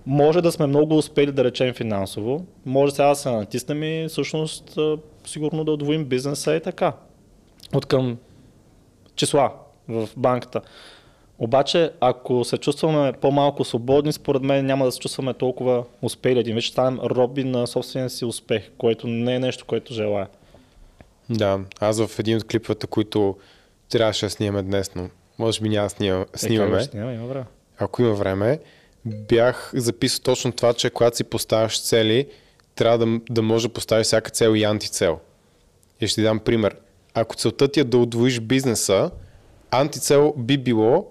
[0.06, 4.80] може да сме много успели да речем финансово, може сега да се натиснем и всъщност
[5.26, 6.94] сигурно да удвоим бизнеса и така.
[7.74, 8.18] От към
[9.16, 9.52] числа
[9.88, 10.62] в банката.
[11.40, 16.40] Обаче, ако се чувстваме по-малко свободни, според мен няма да се чувстваме толкова успели.
[16.40, 20.28] Един ще станем роби на собствения си успех, което не е нещо, което желая.
[21.30, 23.38] Да, аз в един от клиповете, които
[23.90, 26.80] трябваше да снимаме днес, но може би няма да Е, снимаме.
[26.80, 27.46] ще снимаме, има време.
[27.78, 28.60] ако има време,
[29.06, 32.28] бях записал точно това, че когато си поставяш цели,
[32.76, 35.20] трябва да, да може да поставиш всяка цел и антицел.
[36.02, 36.76] И ще ти дам пример.
[37.14, 39.12] Ако целта ти е да удвоиш бизнеса,
[39.72, 41.06] антицел би било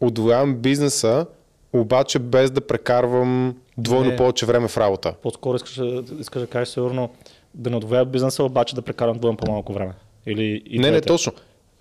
[0.00, 1.26] удвоявам бизнеса,
[1.72, 4.16] обаче без да прекарвам двойно Не.
[4.16, 5.14] повече време в работа.
[5.22, 5.80] По-скоро искаш,
[6.20, 7.10] искаш да кажеш сигурно
[7.54, 9.92] да не отвоя бизнеса, обаче да прекарам двойно по-малко време.
[10.26, 11.06] Или и не, не, двете.
[11.06, 11.32] точно.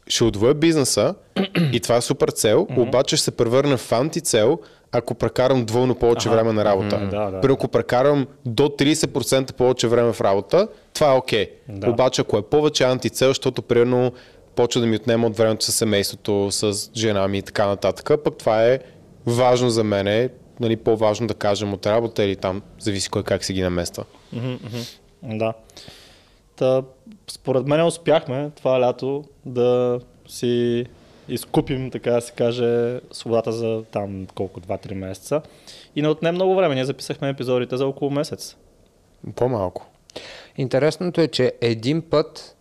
[0.07, 1.15] Ще удвоя бизнеса
[1.73, 4.59] и това е супер цел, обаче ще се превърне в антицел,
[4.91, 6.35] ако прекарам двойно повече Аха.
[6.35, 6.97] време на работа.
[6.97, 7.41] Мгм, да, да.
[7.41, 11.49] При ако прекарам до 30% повече време в работа, това е окей.
[11.69, 11.89] Да.
[11.89, 14.11] Обаче ако е повече антицел, защото примерно
[14.57, 18.37] почва да ми отнема от времето с семейството, с жена ми и така нататък, пък
[18.37, 18.79] това е
[19.25, 23.53] важно за мене, нали, по-важно да кажем от работа или там, зависи кой как си
[23.53, 24.03] ги намества.
[25.23, 25.53] Да.
[26.55, 26.83] Та,
[27.27, 30.85] според мен успяхме това лято да си
[31.29, 35.41] изкупим, така да се каже, свободата за там колко, 2-3 месеца.
[35.95, 36.75] И не отне много време.
[36.75, 38.55] Ние записахме епизодите за около месец.
[39.35, 39.85] По-малко.
[40.57, 42.56] Интересното е, че един път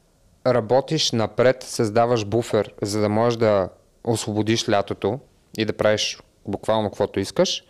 [0.47, 3.69] работиш напред, създаваш буфер, за да можеш да
[4.05, 5.19] освободиш лятото
[5.59, 7.65] и да правиш буквално каквото искаш.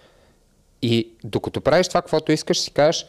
[0.83, 3.07] И докато правиш това, каквото искаш, си кажеш,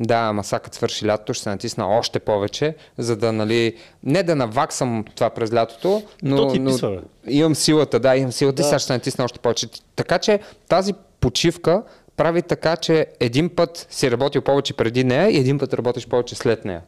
[0.00, 4.22] да, ама сега като свърши лятото, ще се натисна още повече, за да, нали, не
[4.22, 7.00] да наваксам това през лятото, но, То ти но писва, бе.
[7.32, 8.62] имам силата, да, имам силата Да.
[8.62, 9.68] и сега ще се натисна още повече.
[9.96, 11.82] Така че тази почивка
[12.16, 16.34] прави така, че един път си работил повече преди нея и един път работиш повече
[16.34, 16.82] след нея.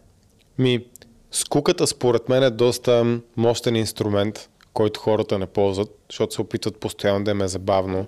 [0.58, 0.84] Ми,
[1.32, 7.24] скуката според мен е доста мощен инструмент, който хората не ползват, защото се опитват постоянно
[7.24, 8.06] да им е забавно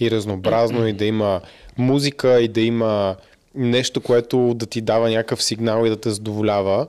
[0.00, 1.40] и разнообразно и да има
[1.78, 3.16] музика и да има
[3.54, 6.86] нещо, което да ти дава някакъв сигнал и да те задоволява.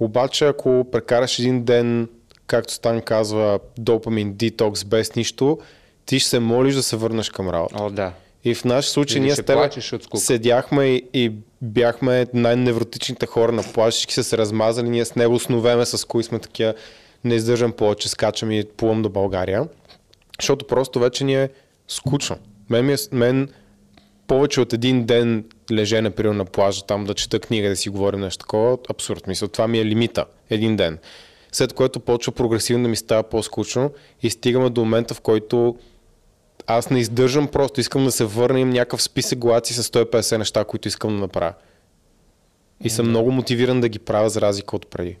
[0.00, 2.08] Обаче, ако прекараш един ден,
[2.46, 5.58] както Стан казва, допамин детокс без нищо,
[6.06, 7.74] ти ще се молиш да се върнеш към работа.
[7.78, 8.12] О, да.
[8.46, 9.72] И в наш случай Или ние с теб
[10.14, 11.32] седяхме и, и
[11.62, 16.22] бяхме най-невротичните хора на плаж, всички са се размазали, ние с него сновеме, с кои
[16.22, 16.74] сме такива,
[17.24, 19.68] не издържам повече, скачам и плувам до България,
[20.40, 21.50] защото просто вече ни е
[21.88, 22.36] скучно.
[22.70, 23.48] Мен, ми е, мен
[24.26, 28.20] повече от един ден леже, например, на плажа, там да чета книга, да си говорим
[28.20, 29.26] нещо такова, абсурд.
[29.26, 30.24] Мисля, това ми е лимита.
[30.50, 30.98] Един ден.
[31.52, 33.90] След което почва прогресивно да ми става по-скучно
[34.22, 35.76] и стигаме до момента, в който
[36.66, 40.64] аз не издържам просто, искам да се върна им някакъв списък глаци с 150 неща,
[40.64, 41.52] които искам да направя.
[42.84, 45.16] И съм много мотивиран да ги правя за разлика от преди.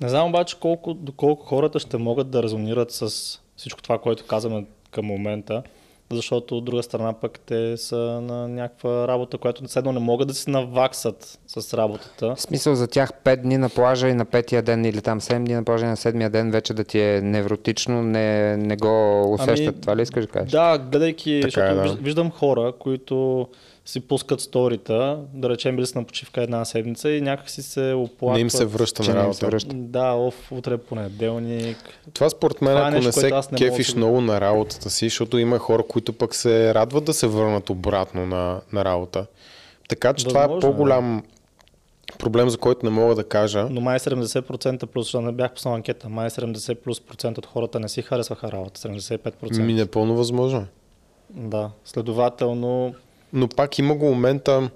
[0.00, 3.10] Не знам обаче колко, доколко хората ще могат да резонират с
[3.56, 5.62] всичко това, което казваме към момента,
[6.10, 10.34] защото от друга страна пък те са на някаква работа, която седно не могат да
[10.34, 12.34] си наваксат с работата.
[12.36, 15.38] В смисъл за тях 5 дни на плажа и на петия ден или там 7
[15.38, 19.22] дни на плажа и на седмия ден вече да ти е невротично, не, не го
[19.32, 19.68] усещат.
[19.68, 20.50] Ами, това ли искаш да кажеш?
[20.50, 21.82] Да, гледайки, Така защото е, да.
[21.82, 23.48] виж- виждам хора, които
[23.86, 27.92] си пускат сторита, да речем били са на почивка една седмица и някак си се
[27.92, 28.34] оплакват.
[28.34, 29.46] Не им се връща на работа.
[29.46, 29.74] връща.
[29.74, 31.76] Да, оф, утре е понеделник.
[32.12, 35.06] Това според мен, е ако нещо, не се не кефиш да- много на работата си,
[35.08, 39.26] защото има хора, които пък се радват да се върнат обратно на, на работа.
[39.88, 41.22] Така че това е Възможно е, по-голям
[42.18, 43.66] проблем, за който не мога да кажа.
[43.70, 47.80] Но май 70% плюс, защото не бях пуснал анкета, май 70 плюс процент от хората
[47.80, 49.58] не си харесваха работа, 75%.
[49.62, 50.58] Ми непълно възможно.
[50.60, 50.64] е.
[51.30, 52.94] Да, следователно,
[53.34, 54.70] Но пак има го момента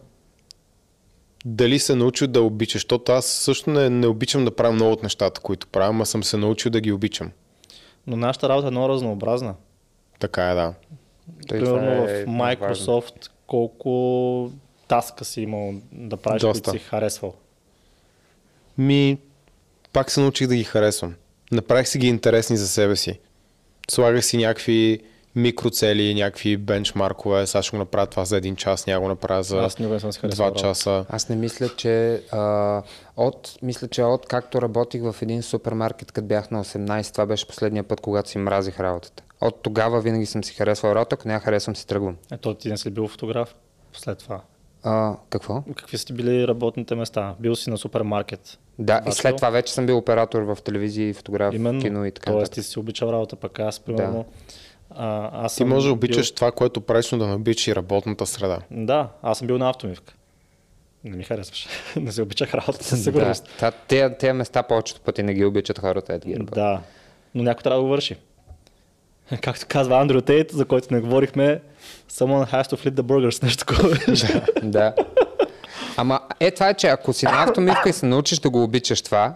[1.44, 5.02] дали се научил да обичаш, защото аз също не, не обичам да правя много от
[5.02, 7.30] нещата, които правя, а съм се научил да ги обичам.
[8.06, 9.54] но нашата работа е много разнообразна.
[10.18, 10.74] Така е, да.
[11.48, 12.74] Примерно е в много важно.
[12.74, 14.50] Microsoft колко
[14.88, 16.70] таска си имал да правиш, Доста.
[16.70, 17.34] които си харесвал.
[18.78, 19.18] Ми,
[19.92, 21.14] пак се научих да ги харесвам.
[21.52, 23.18] Направих си ги интересни за себе си.
[23.90, 25.00] Слагах си някакви
[25.38, 27.46] микроцели, някакви бенчмаркове.
[27.46, 30.30] Сега ще го направя това за един час, няма го направя за Аз не съм
[30.30, 31.04] два часа.
[31.08, 32.82] Аз не мисля, че а,
[33.16, 37.48] от, мисля, че от както работих в един супермаркет, като бях на 18, това беше
[37.48, 39.22] последния път, когато си мразих работата.
[39.40, 42.16] От тогава винаги съм си харесвал работа, ако не я харесвам, си тръгвам.
[42.32, 43.54] Ето ти не си бил фотограф
[43.92, 44.40] след това.
[44.82, 45.62] А, какво?
[45.76, 47.34] Какви са ти били работните места?
[47.40, 48.58] Бил си на супермаркет.
[48.78, 49.16] Да, и Бачо?
[49.16, 51.80] след това вече съм бил оператор в телевизия и фотограф, Именно.
[51.80, 52.32] кино и така.
[52.32, 54.26] Тоест ти си обичал работа, пък аз примерно.
[54.90, 57.76] А, аз Ти може да бил- обичаш това, което правиш, но да не обичаш и
[57.76, 58.58] работната среда.
[58.70, 60.14] Да, аз съм бил на автомивка.
[61.04, 61.68] Не ми харесваше.
[61.96, 63.48] не се обичах работата, със сигурност.
[63.60, 66.54] Да, тези, тези места повечето пъти не ги обичат хората, ето ги работят.
[66.54, 66.80] Да,
[67.34, 68.16] но някой трябва да го върши.
[69.40, 71.60] Както казва Андрю Тейт, за който не говорихме,
[72.10, 73.98] someone has to flip the burgers, нещо такова.
[74.08, 74.42] беше.
[74.62, 74.94] Да.
[75.96, 79.02] Ама е това е, че ако си на автомивка и се научиш да го обичаш
[79.02, 79.34] това,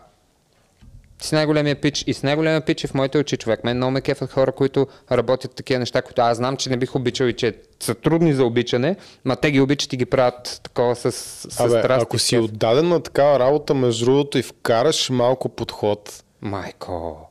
[1.22, 3.64] Ти си най-големия пич и с най-големия пич е в моите очи човек.
[3.64, 6.96] Мен много ме кефат хора, които работят такива неща, които аз знам, че не бих
[6.96, 10.96] обичал и че са трудни за обичане, ма те ги обичат и ги правят такова
[10.96, 12.02] с, с Абе, страст.
[12.02, 17.30] ако си отдаден на такава работа, между другото, и вкараш малко подход, Майко.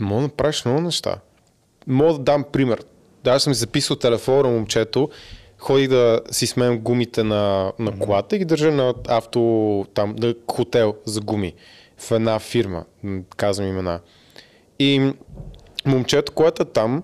[0.00, 1.16] мога да направиш много неща.
[1.86, 2.84] Мога да дам пример.
[3.24, 5.08] Даже съм записал телефона на момчето,
[5.58, 10.34] ходих да си сменям гумите на, на колата и ги държа на авто, там, на
[10.48, 11.54] хотел за гуми
[12.02, 12.84] в една фирма,
[13.36, 14.00] казвам имена.
[14.78, 15.12] И
[15.86, 17.02] момчето, което е там,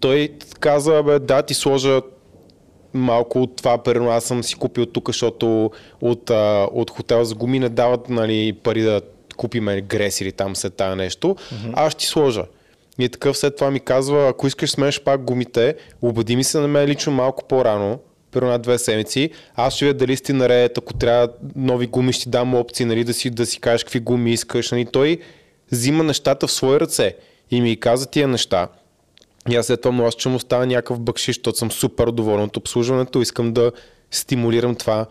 [0.00, 0.28] той
[0.60, 2.00] каза, бе, да, ти сложа
[2.94, 5.70] малко от това, примерно аз съм си купил тук, защото
[6.00, 9.00] от, а, от хотел за гуми не дават нали, пари да
[9.36, 11.72] купиме грес или там след тая нещо, mm-hmm.
[11.74, 12.44] аз ще ти сложа.
[12.98, 16.68] И такъв след това ми казва, ако искаш сменеш пак гумите, обади ми се на
[16.68, 17.98] мен лично малко по-рано,
[18.30, 22.54] примерно две седмици, аз ще видя дали сте наред, ако трябва нови гуми, ще дам
[22.54, 24.70] опции, нали, да, си, да си кажеш какви гуми искаш.
[24.70, 24.86] Нали.
[24.86, 25.18] Той
[25.72, 27.16] взима нещата в свои ръце
[27.50, 28.68] и ми каза тия неща.
[29.50, 32.44] И аз след това му аз, че му става някакъв бъкшиш, защото съм супер доволен
[32.44, 33.72] от обслужването, искам да
[34.10, 35.06] стимулирам това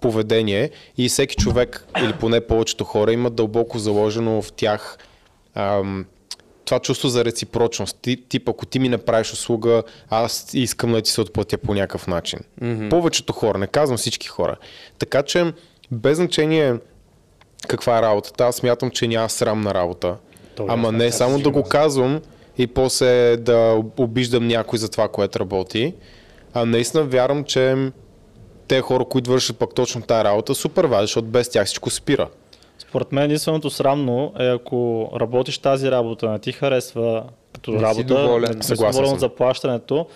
[0.00, 4.98] поведение и всеки човек, или поне повечето хора, има дълбоко заложено в тях
[5.54, 6.06] ам,
[6.64, 7.98] това чувство за реципрочност.
[8.02, 12.06] Ти, тип, ако ти ми направиш услуга, аз искам да ти се отплатя по някакъв
[12.06, 12.38] начин.
[12.62, 12.90] Mm-hmm.
[12.90, 14.56] Повечето хора, не казвам всички хора.
[14.98, 15.52] Така че,
[15.90, 16.76] без значение
[17.68, 20.16] каква е работата, аз смятам, че няма срамна работа.
[20.54, 22.20] То Ама не само да го казвам
[22.58, 25.94] и после да обиждам някой за това, което работи,
[26.54, 27.90] а наистина вярвам, че
[28.68, 32.28] те хора, които вършат пък точно тази работа, супер важно, защото без тях всичко спира.
[32.92, 37.84] Според мен единственото срамно е ако работиш тази работа, не ти харесва като Не си
[37.84, 38.56] работа, доволен.
[38.56, 40.06] не си доволен от заплащането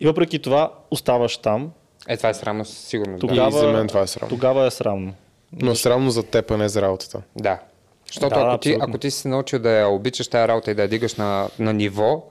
[0.00, 1.70] и въпреки това оставаш там,
[2.08, 3.20] Е, това е срамно със сигурност.
[3.20, 3.26] Да.
[3.28, 4.28] тогава, И за мен това е срамно.
[4.28, 5.14] тогава е срамно.
[5.52, 7.22] Но срамно за теб, а не за работата.
[7.36, 7.58] Да.
[8.06, 8.84] Защото Да, ако, ти, абсолютно.
[8.84, 11.48] ако ти си се научил да я обичаш тази работа и да я дигаш на,
[11.58, 12.22] на ниво,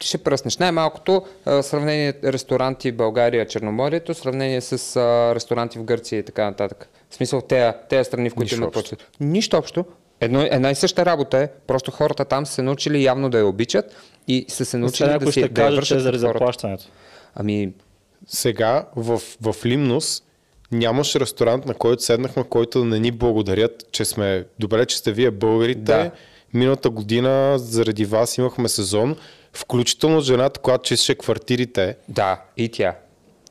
[0.00, 0.58] ще пръснеш.
[0.58, 1.22] Най-малкото
[1.62, 4.96] сравнение ресторанти България, Черноморието, сравнение с
[5.34, 6.88] ресторанти в Гърция и така нататък.
[7.10, 8.96] В смисъл, тези, тези страни, в които имат почва.
[9.20, 9.84] Нищо общо.
[10.20, 13.46] Едно, една и съща работа е, просто хората там са се научили явно да я
[13.46, 13.96] обичат
[14.28, 16.02] и са се Сега научили да, някой си, ще да я каже, че е вършат
[16.02, 16.84] заради заплащането.
[17.34, 17.72] Ами,
[18.26, 20.22] Сега в, в Лимнус
[20.72, 25.12] нямаше ресторант, на който седнахме, който да не ни благодарят, че сме добре, че сте
[25.12, 25.80] вие българите.
[25.82, 26.10] Да.
[26.54, 29.16] Миналата година заради вас имахме сезон,
[29.52, 32.94] включително жената, която чистеше квартирите да, и тя.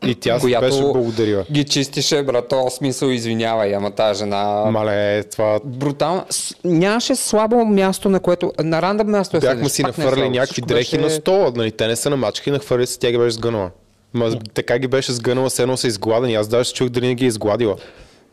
[0.03, 1.45] И тя Която беше благодарила.
[1.51, 4.65] Ги чистише, брато, в смисъл, извинявай, ама тази жена...
[4.65, 6.25] Мале, това Брутално.
[6.29, 8.51] С- Нямаше слабо място, на което...
[8.59, 10.29] На рандъм място е бяхме си е слабо.
[10.29, 11.51] някакви дрехи беше- на стола.
[11.55, 11.71] Нали?
[11.71, 13.69] Те не се намачаха и нахвърли се, тя ги беше сгънала.
[14.13, 16.35] Ма, така ги беше сгънала, все едно са изгладени.
[16.35, 17.75] Аз даже чух дали не ги е изгладила.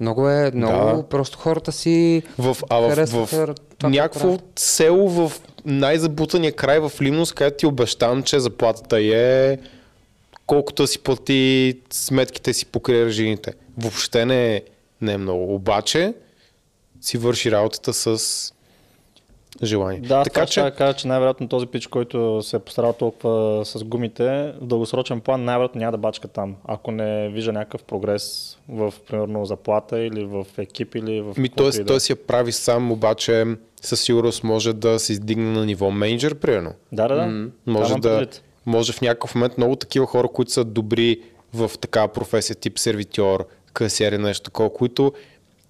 [0.00, 1.02] Много е, много, Да.
[1.02, 2.22] просто хората си...
[2.38, 5.32] В, а в, в, това, което някакво село в
[5.64, 9.58] най-забутания край в Лимнус, където ти обещавам, че заплатата е
[10.46, 13.54] колкото да си плати сметките си покрие режимите.
[13.78, 14.62] Въобще не е,
[15.00, 15.54] не е много.
[15.54, 16.14] Обаче
[17.00, 18.52] си върши работата с
[19.62, 20.00] желание.
[20.00, 23.84] Да, така че да кажа, че най-вероятно този пич, който се е постарал толкова с
[23.84, 28.94] гумите, в дългосрочен план най-вероятно няма да бачка там, ако не вижда някакъв прогрес в,
[29.08, 32.00] примерно, заплата или в екип или в Ми, той, да той е.
[32.00, 33.44] си я прави сам, обаче
[33.82, 36.72] със сигурност може да се издигне на ниво менеджер, примерно.
[36.92, 37.48] Да, да, да.
[37.66, 38.42] Може Давам да, предвид.
[38.66, 41.20] Може в някакъв момент много такива хора, които са добри
[41.54, 45.12] в такава професия, тип сервитьор, касиер и нещо такова, които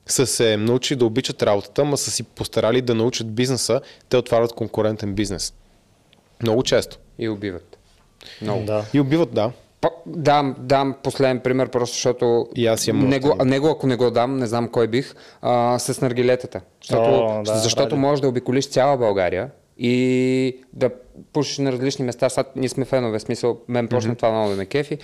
[0.07, 4.53] са се научили да обичат работата, ма са си постарали да научат бизнеса, те отварят
[4.53, 5.55] конкурентен бизнес.
[6.43, 6.99] Много често.
[7.19, 7.79] И убиват.
[8.43, 8.65] Много.
[8.65, 8.85] Да.
[8.95, 9.53] И убиват, да.
[9.81, 13.49] По- Дам, дам последен пример, просто защото И аз имам него, един.
[13.49, 16.61] него, ако не го дам, не знам кой бих, а, с наргилетата.
[16.83, 18.01] Защото, О, да, защото ради.
[18.01, 20.91] можеш да обиколиш цяла България и да
[21.33, 22.29] пушиш на различни места.
[22.29, 24.99] Сега ние сме фенове, смисъл, мен почна това много да ме кефи.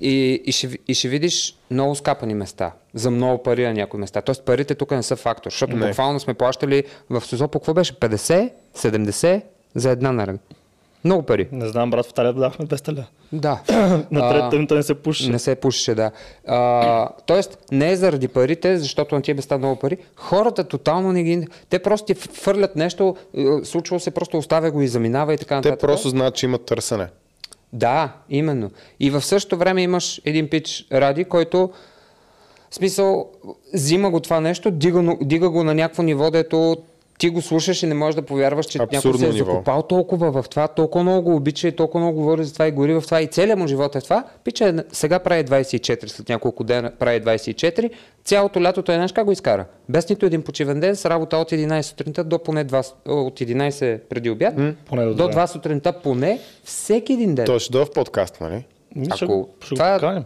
[0.00, 4.22] И, и, ще, и ще видиш много скапани места, за много пари на някои места.
[4.22, 5.86] Тоест парите тук не са фактор, защото Не.
[5.86, 7.92] буквално сме плащали в Созопо, какво беше?
[7.92, 9.42] 50, 70
[9.74, 10.40] за една наред.
[11.06, 11.48] Много пари.
[11.52, 13.04] Не знам, брат, в Италия давахме 200 ля.
[13.32, 13.60] Да.
[14.10, 15.30] На третата минута не се пуши.
[15.30, 16.10] Не се пушеше, да.
[16.46, 19.96] А, тоест, не е заради парите, защото на тия места много пари.
[20.16, 21.46] Хората тотално не ги...
[21.68, 25.60] Те просто ти фърлят нещо, е, случвало се, просто оставя го и заминава и така
[25.60, 25.80] Те нататък.
[25.80, 27.08] просто знаят, че имат търсене.
[27.72, 28.70] Да, именно.
[29.00, 31.70] И в същото време имаш един пич Ради, който
[32.70, 33.30] в смисъл,
[33.74, 36.76] взима го това нещо, дига, дига го на някакво ниво, дето
[37.18, 39.44] ти го слушаш и не можеш да повярваш, че някой Абсурдно се е ниво.
[39.46, 42.72] закопал толкова в това, толкова много го обича и толкова много говори за това и
[42.72, 44.24] гори в това и целият му живот е в това.
[44.44, 47.90] Пича е сега прави 24, след няколко дена прави 24,
[48.24, 49.64] цялото лято той знаеш как го изкара.
[49.88, 53.34] Без нито един почивен ден, с работа от 11 сутринта до поне 2, с- от
[53.36, 54.54] 11 преди обяд,
[54.84, 55.32] Поне до до две.
[55.32, 57.46] 2 сутринта поне, всеки един ден.
[57.46, 58.64] Той ще дойде в подкаст, нали?
[59.12, 60.24] Ако- ще това- поканим.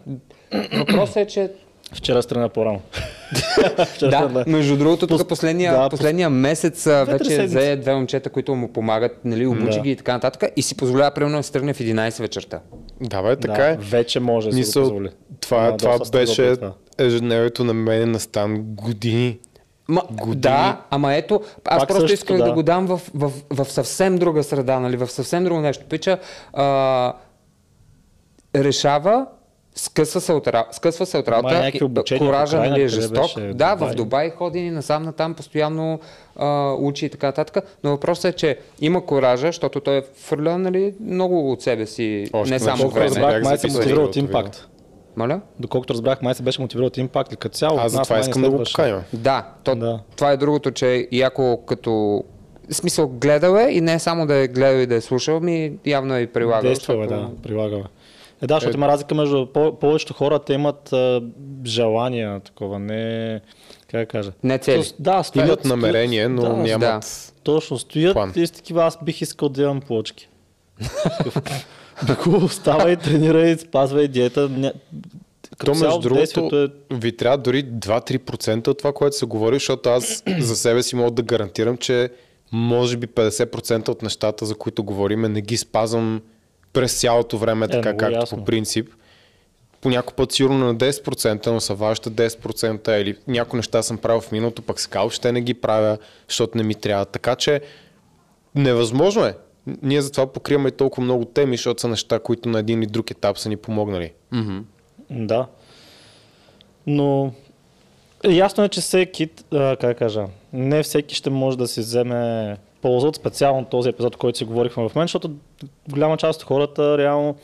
[0.74, 1.50] Въпросът е, че
[1.92, 2.80] Вчера страна по-рано.
[3.94, 8.72] Вчера Да, между другото, тук последния, да, последния месец вече взе две момчета, които му
[8.72, 9.80] помагат, нали, обучи Да.
[9.80, 12.60] ги и така нататък и си позволява примерно да се тръгне в 11 вечерта.
[13.00, 13.76] Да, бе, така да, е.
[13.76, 15.08] Вече може да го Мисъл, позволи.
[15.40, 16.72] това, това строго беше това.
[16.98, 19.38] ежедневието на мен на Стан години.
[19.88, 20.40] Ма, Години.
[20.40, 22.44] да, ама ето, аз Пак просто същото, исках да.
[22.44, 22.52] да.
[22.52, 25.84] го дам в, в, в, съвсем друга среда, нали, в съвсем друго нещо.
[25.88, 26.18] Пича,
[26.52, 27.12] а,
[28.56, 29.26] решава,
[29.74, 33.22] скъсва се от, скъсва се от работа, и- коража нали, е жесток.
[33.22, 33.52] беше?
[33.54, 34.30] да, в Дубай.
[34.30, 36.00] Ходи ни насам натам, постоянно
[36.36, 37.64] а, учи и така нататък.
[37.84, 42.26] Но въпросът е, че има коража, защото той е фърля нали, много от себе си,
[42.32, 43.06] Още не само време.
[43.06, 44.66] разбрах, май се мотивира от импакт.
[45.16, 45.40] Моля?
[45.60, 47.78] Доколкото разбрах, май се беше мотивирал от импакт и като цяло.
[47.78, 49.02] Аз затова искам да го поканя.
[49.12, 50.00] Да, то, Да.
[50.16, 52.24] това е другото, че яко като...
[52.70, 55.72] В смисъл, гледал е и не само да е гледал и да е слушал, ми
[55.86, 56.70] явно е и прилагал.
[56.70, 57.84] Действал е, защото- да, прилагаме.
[58.42, 61.22] Е, да, защото има разлика между по- повечето хора, те имат а,
[61.66, 63.40] желания, такова, не...
[63.90, 64.32] Как да кажа?
[64.42, 64.84] Не цели.
[64.84, 67.32] То- Да, стоят, Имат намерение, но да, нямат...
[67.42, 68.32] Точно, стоят План.
[68.36, 70.28] и с такива, аз бих искал да имам плочки.
[72.18, 74.48] Хубаво, става и тренира и спазва и диета.
[74.48, 74.72] Ня...
[75.58, 76.56] Като То, между другото,
[76.90, 76.94] е...
[76.94, 81.10] ви трябва дори 2-3% от това, което се говори, защото аз за себе си мога
[81.10, 82.10] да гарантирам, че
[82.52, 86.20] може би 50% от нещата, за които говориме, не ги спазвам
[86.72, 88.38] през цялото време, така много както ясно.
[88.38, 88.88] по принцип.
[89.80, 94.20] По някой път сигурно на 10%, но са вашите 10% или някои неща съм правил
[94.20, 95.98] в миналото, пък сега въобще не ги правя,
[96.28, 97.04] защото не ми трябва.
[97.04, 97.60] Така че
[98.54, 99.36] невъзможно е.
[99.82, 103.10] Ние затова покриваме и толкова много теми, защото са неща, които на един или друг
[103.10, 104.12] етап са ни помогнали.
[105.10, 105.46] Да.
[106.86, 107.32] Но
[108.24, 112.56] е, ясно е, че всеки, а, как кажа, не всеки ще може да си вземе
[112.82, 115.30] полза от специално този епизод, който си говорихме в момента, защото
[115.90, 117.36] голяма част от хората реално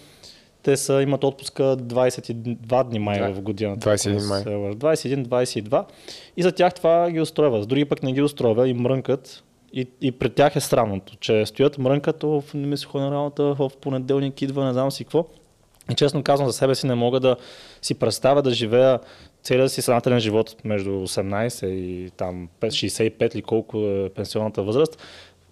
[0.62, 3.32] те са, имат отпуска 22 дни май Да.
[3.32, 3.90] в годината.
[3.90, 4.42] 21 ако не май.
[4.42, 4.78] се лъжа.
[4.78, 5.84] 21-22.
[6.36, 7.62] И за тях това ги устройва.
[7.62, 9.42] С други пък не ги устройва и мрънкат.
[9.72, 13.10] И, и пред тях е странното, че стоят мрънкат, в не ми се ходи на
[13.10, 15.24] работа, в понеделник идва, не знам си какво.
[15.90, 17.36] И честно казвам, за себе си не мога да
[17.82, 19.00] си представя да живея
[19.42, 25.02] целият си съзнателен живот между 18 и там 5, 65 или колко е пенсионната възраст,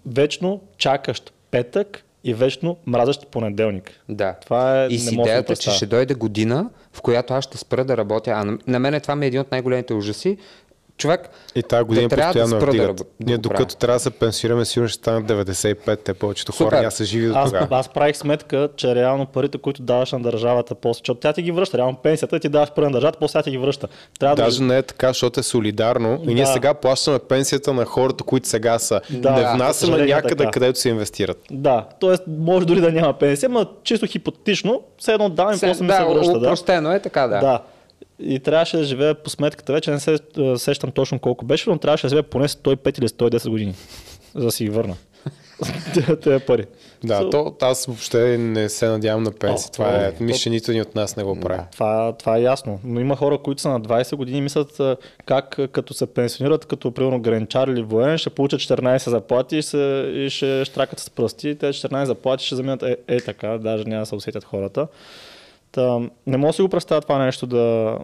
[0.05, 3.91] вечно чакащ петък и вечно мразещ понеделник.
[4.09, 4.33] Да.
[4.33, 7.85] Това е и с да идеята, че ще дойде година, в която аз ще спра
[7.85, 8.31] да работя.
[8.31, 10.37] А на, на мен това ми е един от най-големите ужаси.
[10.97, 13.99] Човек, И тази година да трябва да постоянно спра да, да Ние докато трябва да
[13.99, 16.77] се пенсионираме, сигурно ще станат 95, те повечето хора Супер.
[16.79, 17.67] няма са живи до Аз, тогава.
[17.71, 21.51] аз правих сметка, че реално парите, които даваш на държавата, после, защото тя ти ги
[21.51, 23.87] връща, реално пенсията ти даваш пари на държавата, после тя ти ги връща.
[24.19, 24.65] Трябва Даже да...
[24.65, 26.19] не е така, защото е солидарно.
[26.23, 26.53] И ние Да.
[26.53, 29.01] сега плащаме пенсията на хората, които сега са.
[29.09, 30.51] Да, не внасяме някъде, така.
[30.51, 31.37] където се инвестират.
[31.51, 32.15] Да, т.е.
[32.27, 35.91] може дори да няма пенсия, но чисто хипотетично, все едно давам и се, после ми
[35.91, 36.81] се да, връща.
[36.81, 36.95] Да.
[36.95, 37.39] е така, да.
[37.39, 37.61] да.
[38.19, 39.73] И трябваше да живея по сметката.
[39.73, 43.07] Вече не се е, сещам точно колко беше, но трябваше да живея поне 105 или
[43.07, 43.75] 110 години,
[44.35, 44.95] за да си ги върна.
[46.23, 46.65] Те пари.
[47.03, 49.67] Да, So, то аз въобще не се надявам на пенсия.
[49.69, 51.61] О, Това е, о, мисля, нито ни от нас не го прави.
[51.71, 52.79] Това, това е ясно.
[52.83, 54.81] Но има хора, които са на 20 години и мислят
[55.25, 60.11] как като се пенсионират, като примерно гранчар или воен, ще получат 14 заплати и, се,
[60.15, 61.55] и ще штракат с пръсти.
[61.55, 64.87] Те 14 заплати ще заминат е, е така, даже няма да се усетят хората.
[65.75, 67.97] Та, не мога да си го представя това нещо да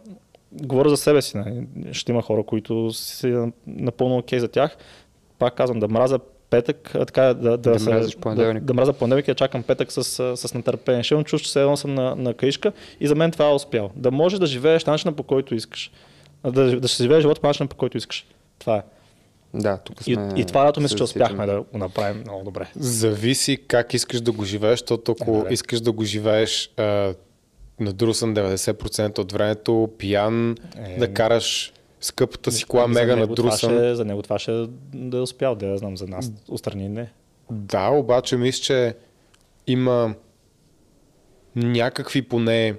[0.51, 1.37] говоря за себе си.
[1.37, 1.67] Не?
[1.91, 3.35] Ще има хора, които си
[3.67, 4.77] напълно окей за тях.
[5.39, 6.19] Пак казвам, да мразя
[6.49, 8.63] петък, а, така, да, да, Да се- мразиш да, понеделник.
[8.63, 10.03] да мразя понеделник и да чакам петък с,
[10.37, 11.03] с, нетърпение.
[11.03, 13.89] Ще имам чувство, че едно съм на, на каишка и за мен това е успял.
[13.95, 15.91] Да можеш да живееш начина по който искаш.
[16.43, 18.25] Да, да се живееш живота по начина по който искаш.
[18.59, 18.81] Това е.
[19.53, 20.33] Да, тук И, сме...
[20.37, 22.67] и това лято мисля, че се успяхме да го направим много добре.
[22.75, 27.13] Зависи как искаш да го живееш, защото ако искаш да го живееш а,
[27.81, 33.95] надрусан 90% от времето, пиян, Е, да караш скъпата си кола мега него това ще-
[33.95, 36.31] За него това ще да е успял, да я знам за нас.
[36.49, 37.11] Отстрани не.
[37.51, 38.95] Да, обаче мисля, че
[39.67, 40.13] има
[41.55, 42.75] някакви поне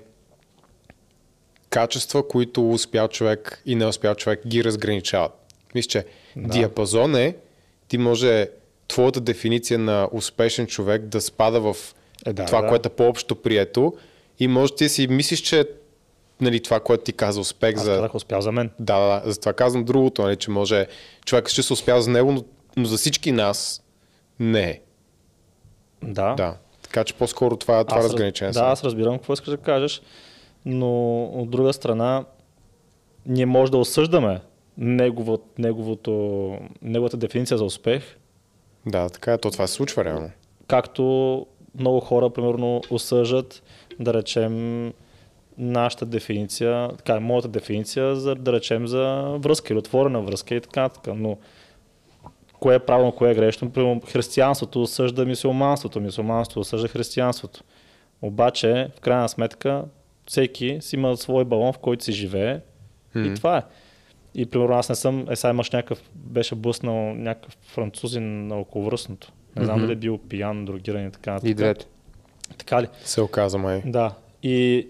[1.71, 5.33] качества, които успял човек и не успял човек ги разграничават.
[5.75, 6.05] Мисля, че
[6.37, 6.49] да.
[6.49, 7.37] диапазон е,
[7.89, 8.49] ти може
[8.89, 11.77] твоята дефиниция на успешен човек да спада в
[12.27, 12.69] Е, да, това, да.
[12.69, 13.93] което е по-общо прието
[14.39, 15.69] и може ти си мислиш, че
[16.41, 17.91] нали, това, което ти каза успех Аз за...
[17.93, 18.71] казах успял за мен.
[18.79, 20.87] Да, да, да, затова казвам другото, нали, че може
[21.25, 22.45] човек ще се успял за него, но
[22.77, 23.83] но за всички нас
[24.41, 24.81] не е.
[26.03, 26.35] Да.
[26.35, 26.57] Да.
[26.83, 28.51] Така че по-скоро това, това Аз раз- разграничение.
[28.53, 28.67] Да, съм.
[28.69, 30.03] аз разбирам какво искаш да кажеш,
[30.65, 32.25] но от друга страна
[33.27, 34.41] ние може да осъждаме
[34.79, 38.03] негово, неговото, неговата дефиниция за успех,
[38.87, 39.39] да, така е.
[39.39, 40.31] То това се случва реално.
[40.67, 41.47] както
[41.79, 43.63] много хора, примерно, осъждат,
[44.01, 44.93] да речем,
[45.59, 50.83] нашата дефиниция, така, моята дефиниция, за, да речем, за връзка или отворена връзка и така,
[50.83, 51.15] нататък.
[51.17, 51.39] Но
[52.61, 53.71] кое е правилно, кое е грешно?
[53.71, 57.65] Примерно, християнството осъжда мисулманството, мисулманството осъжда християнството.
[58.23, 59.85] Обаче, в крайна сметка,
[60.27, 62.61] всеки си има свой балон, в който си живее
[63.17, 63.63] и това е.
[64.35, 69.33] И примерно аз не съм, е сега имаш някакъв, беше блъснал някакъв французин на околовръстното.
[69.57, 71.39] Не знам дали е бил пиян, другиран и така.
[71.45, 71.87] И двете.
[72.59, 72.87] Така ли?
[73.05, 73.83] Се оказа май.
[73.87, 74.15] Да.
[74.43, 74.87] И,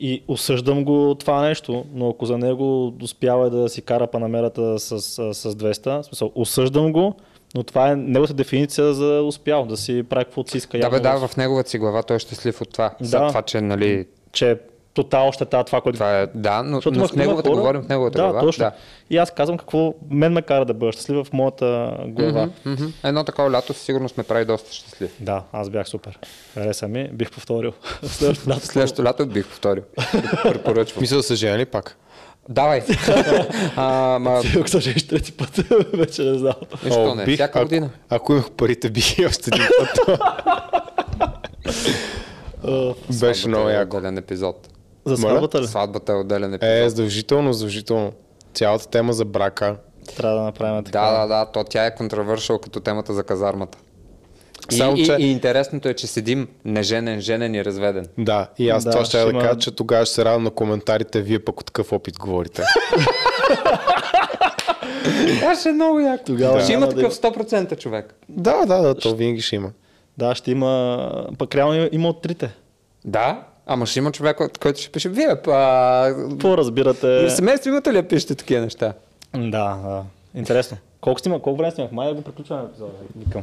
[0.00, 5.00] и осъждам го това нещо, но ако за него успява да си кара панамерата с,
[5.00, 7.14] с, с 200, в смисъл, осъждам го,
[7.54, 10.78] но това е неговата дефиниция за успял, да си прави каквото си иска.
[10.78, 12.94] Да, бе, да, в неговата си глава той е щастлив от това.
[13.00, 13.28] За Да.
[13.28, 14.56] това, че, нали, Че е
[14.94, 17.88] тотал щета това, което това е, да, но, Защото но в неговата хора- говорим в
[17.88, 18.40] неговата да, глава.
[18.40, 18.62] Точно.
[18.62, 18.72] Да.
[19.10, 22.48] И аз казвам какво мен ме кара да бъда щастлив в моята глава.
[22.64, 22.84] Мгм.
[23.04, 25.10] Едно такова лято със сигурност ме прави доста щастлив.
[25.20, 26.18] Да, аз бях супер.
[26.54, 27.72] Хареса ми, бих повторил.
[28.02, 28.66] Следващото лято.
[28.66, 29.82] Следващото лято бих повторил.
[30.42, 31.00] Препоръчвам.
[31.00, 31.96] Мисля да се жени пак?
[32.48, 32.82] Давай.
[33.76, 35.56] а, ма, Ако се жениш трети път,
[35.94, 36.54] вече не знам.
[36.82, 37.24] защо не?
[37.24, 37.90] бих, Всяка година.
[38.08, 40.20] Ако имах парите, бих и още един път.
[43.20, 44.00] Беше много е яко.
[44.06, 44.68] Епизод.
[45.04, 45.66] За сватбата ли?
[45.66, 46.90] Сватбата е отделен Е, епизод.
[46.90, 48.12] задължително, задължително.
[48.54, 49.76] Цялата тема за брака.
[50.16, 51.00] Трябва да направим така.
[51.00, 53.78] Да, да, да, то тя е контравършал като темата за казармата.
[54.72, 58.06] И, Само, и, че- и интересното е, че седим неженен, женен и разведен.
[58.18, 60.42] Да, и аз Да, това ще ще да има- кажа, че тогава ще се радвам
[60.42, 62.62] на коментарите, вие пък от такъв опит говорите.
[65.30, 66.24] Това ще е много яко.
[66.24, 68.14] Тогава ще няма има да такъв 100% човек.
[68.28, 69.70] да, да, да, то винаги ще има.
[70.18, 71.26] Да, ще има.
[71.38, 72.50] Пък реално има от трите.
[73.04, 76.14] Да, ама ще има човек, който ще пише, вие па...
[76.30, 77.30] Какво разбирате?
[77.30, 78.92] Семейство имате ли да пишете такива неща?
[79.36, 80.02] Да, да.
[80.34, 80.76] Интересно.
[81.00, 81.92] Колко снима, колко време снимах?
[81.92, 82.92] Май да го приключваме епизода.
[83.16, 83.42] Викам.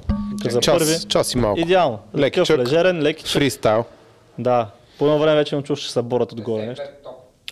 [0.50, 1.08] За Час, първи.
[1.08, 1.60] час и малко.
[1.60, 2.00] Идеално.
[2.18, 2.46] Лекичък.
[2.58, 3.26] Такъв лежерен, леки.
[3.34, 3.86] Фристайл.
[4.40, 4.68] Да.
[5.00, 6.84] По едно време вече ме чуш, че се борят отгоре нещо.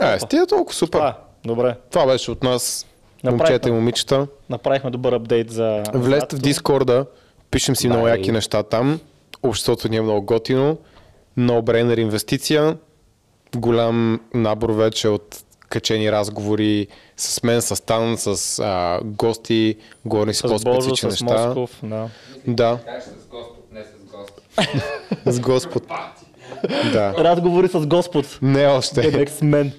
[0.02, 1.00] Е, стига толкова супер.
[1.00, 1.14] А,
[1.46, 1.76] добре.
[1.92, 2.86] Това беше от нас,
[3.24, 3.32] Направихме.
[3.46, 4.28] момчета и момичета.
[4.50, 5.84] Направихме добър апдейт за...
[5.94, 7.06] Влезте в Дискорда,
[7.52, 8.18] пишем си много Дай.
[8.18, 9.00] яки неща там.
[9.44, 10.78] Обществото ни е много готино.
[11.38, 12.78] No brainer инвестиция.
[13.56, 19.76] Голям набор вече от качени разговори с мен, с Тан, с а, гости,
[20.06, 21.46] говорим си С Божо, по-специфични с неща.
[21.46, 22.10] Москов, да.
[22.48, 24.44] Да, с Господ, не с Господ.
[25.26, 25.84] с Господ.
[26.94, 27.14] да.
[27.18, 28.40] Разговори с Господ.
[28.42, 29.02] Не още.
[29.02, 29.72] The next man.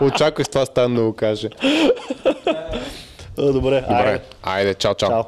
[0.00, 1.48] Очаквай с това стан да го каже.
[3.36, 4.20] Добре, Добре, айде.
[4.42, 5.08] айде, чао, чао.
[5.08, 5.22] Чао.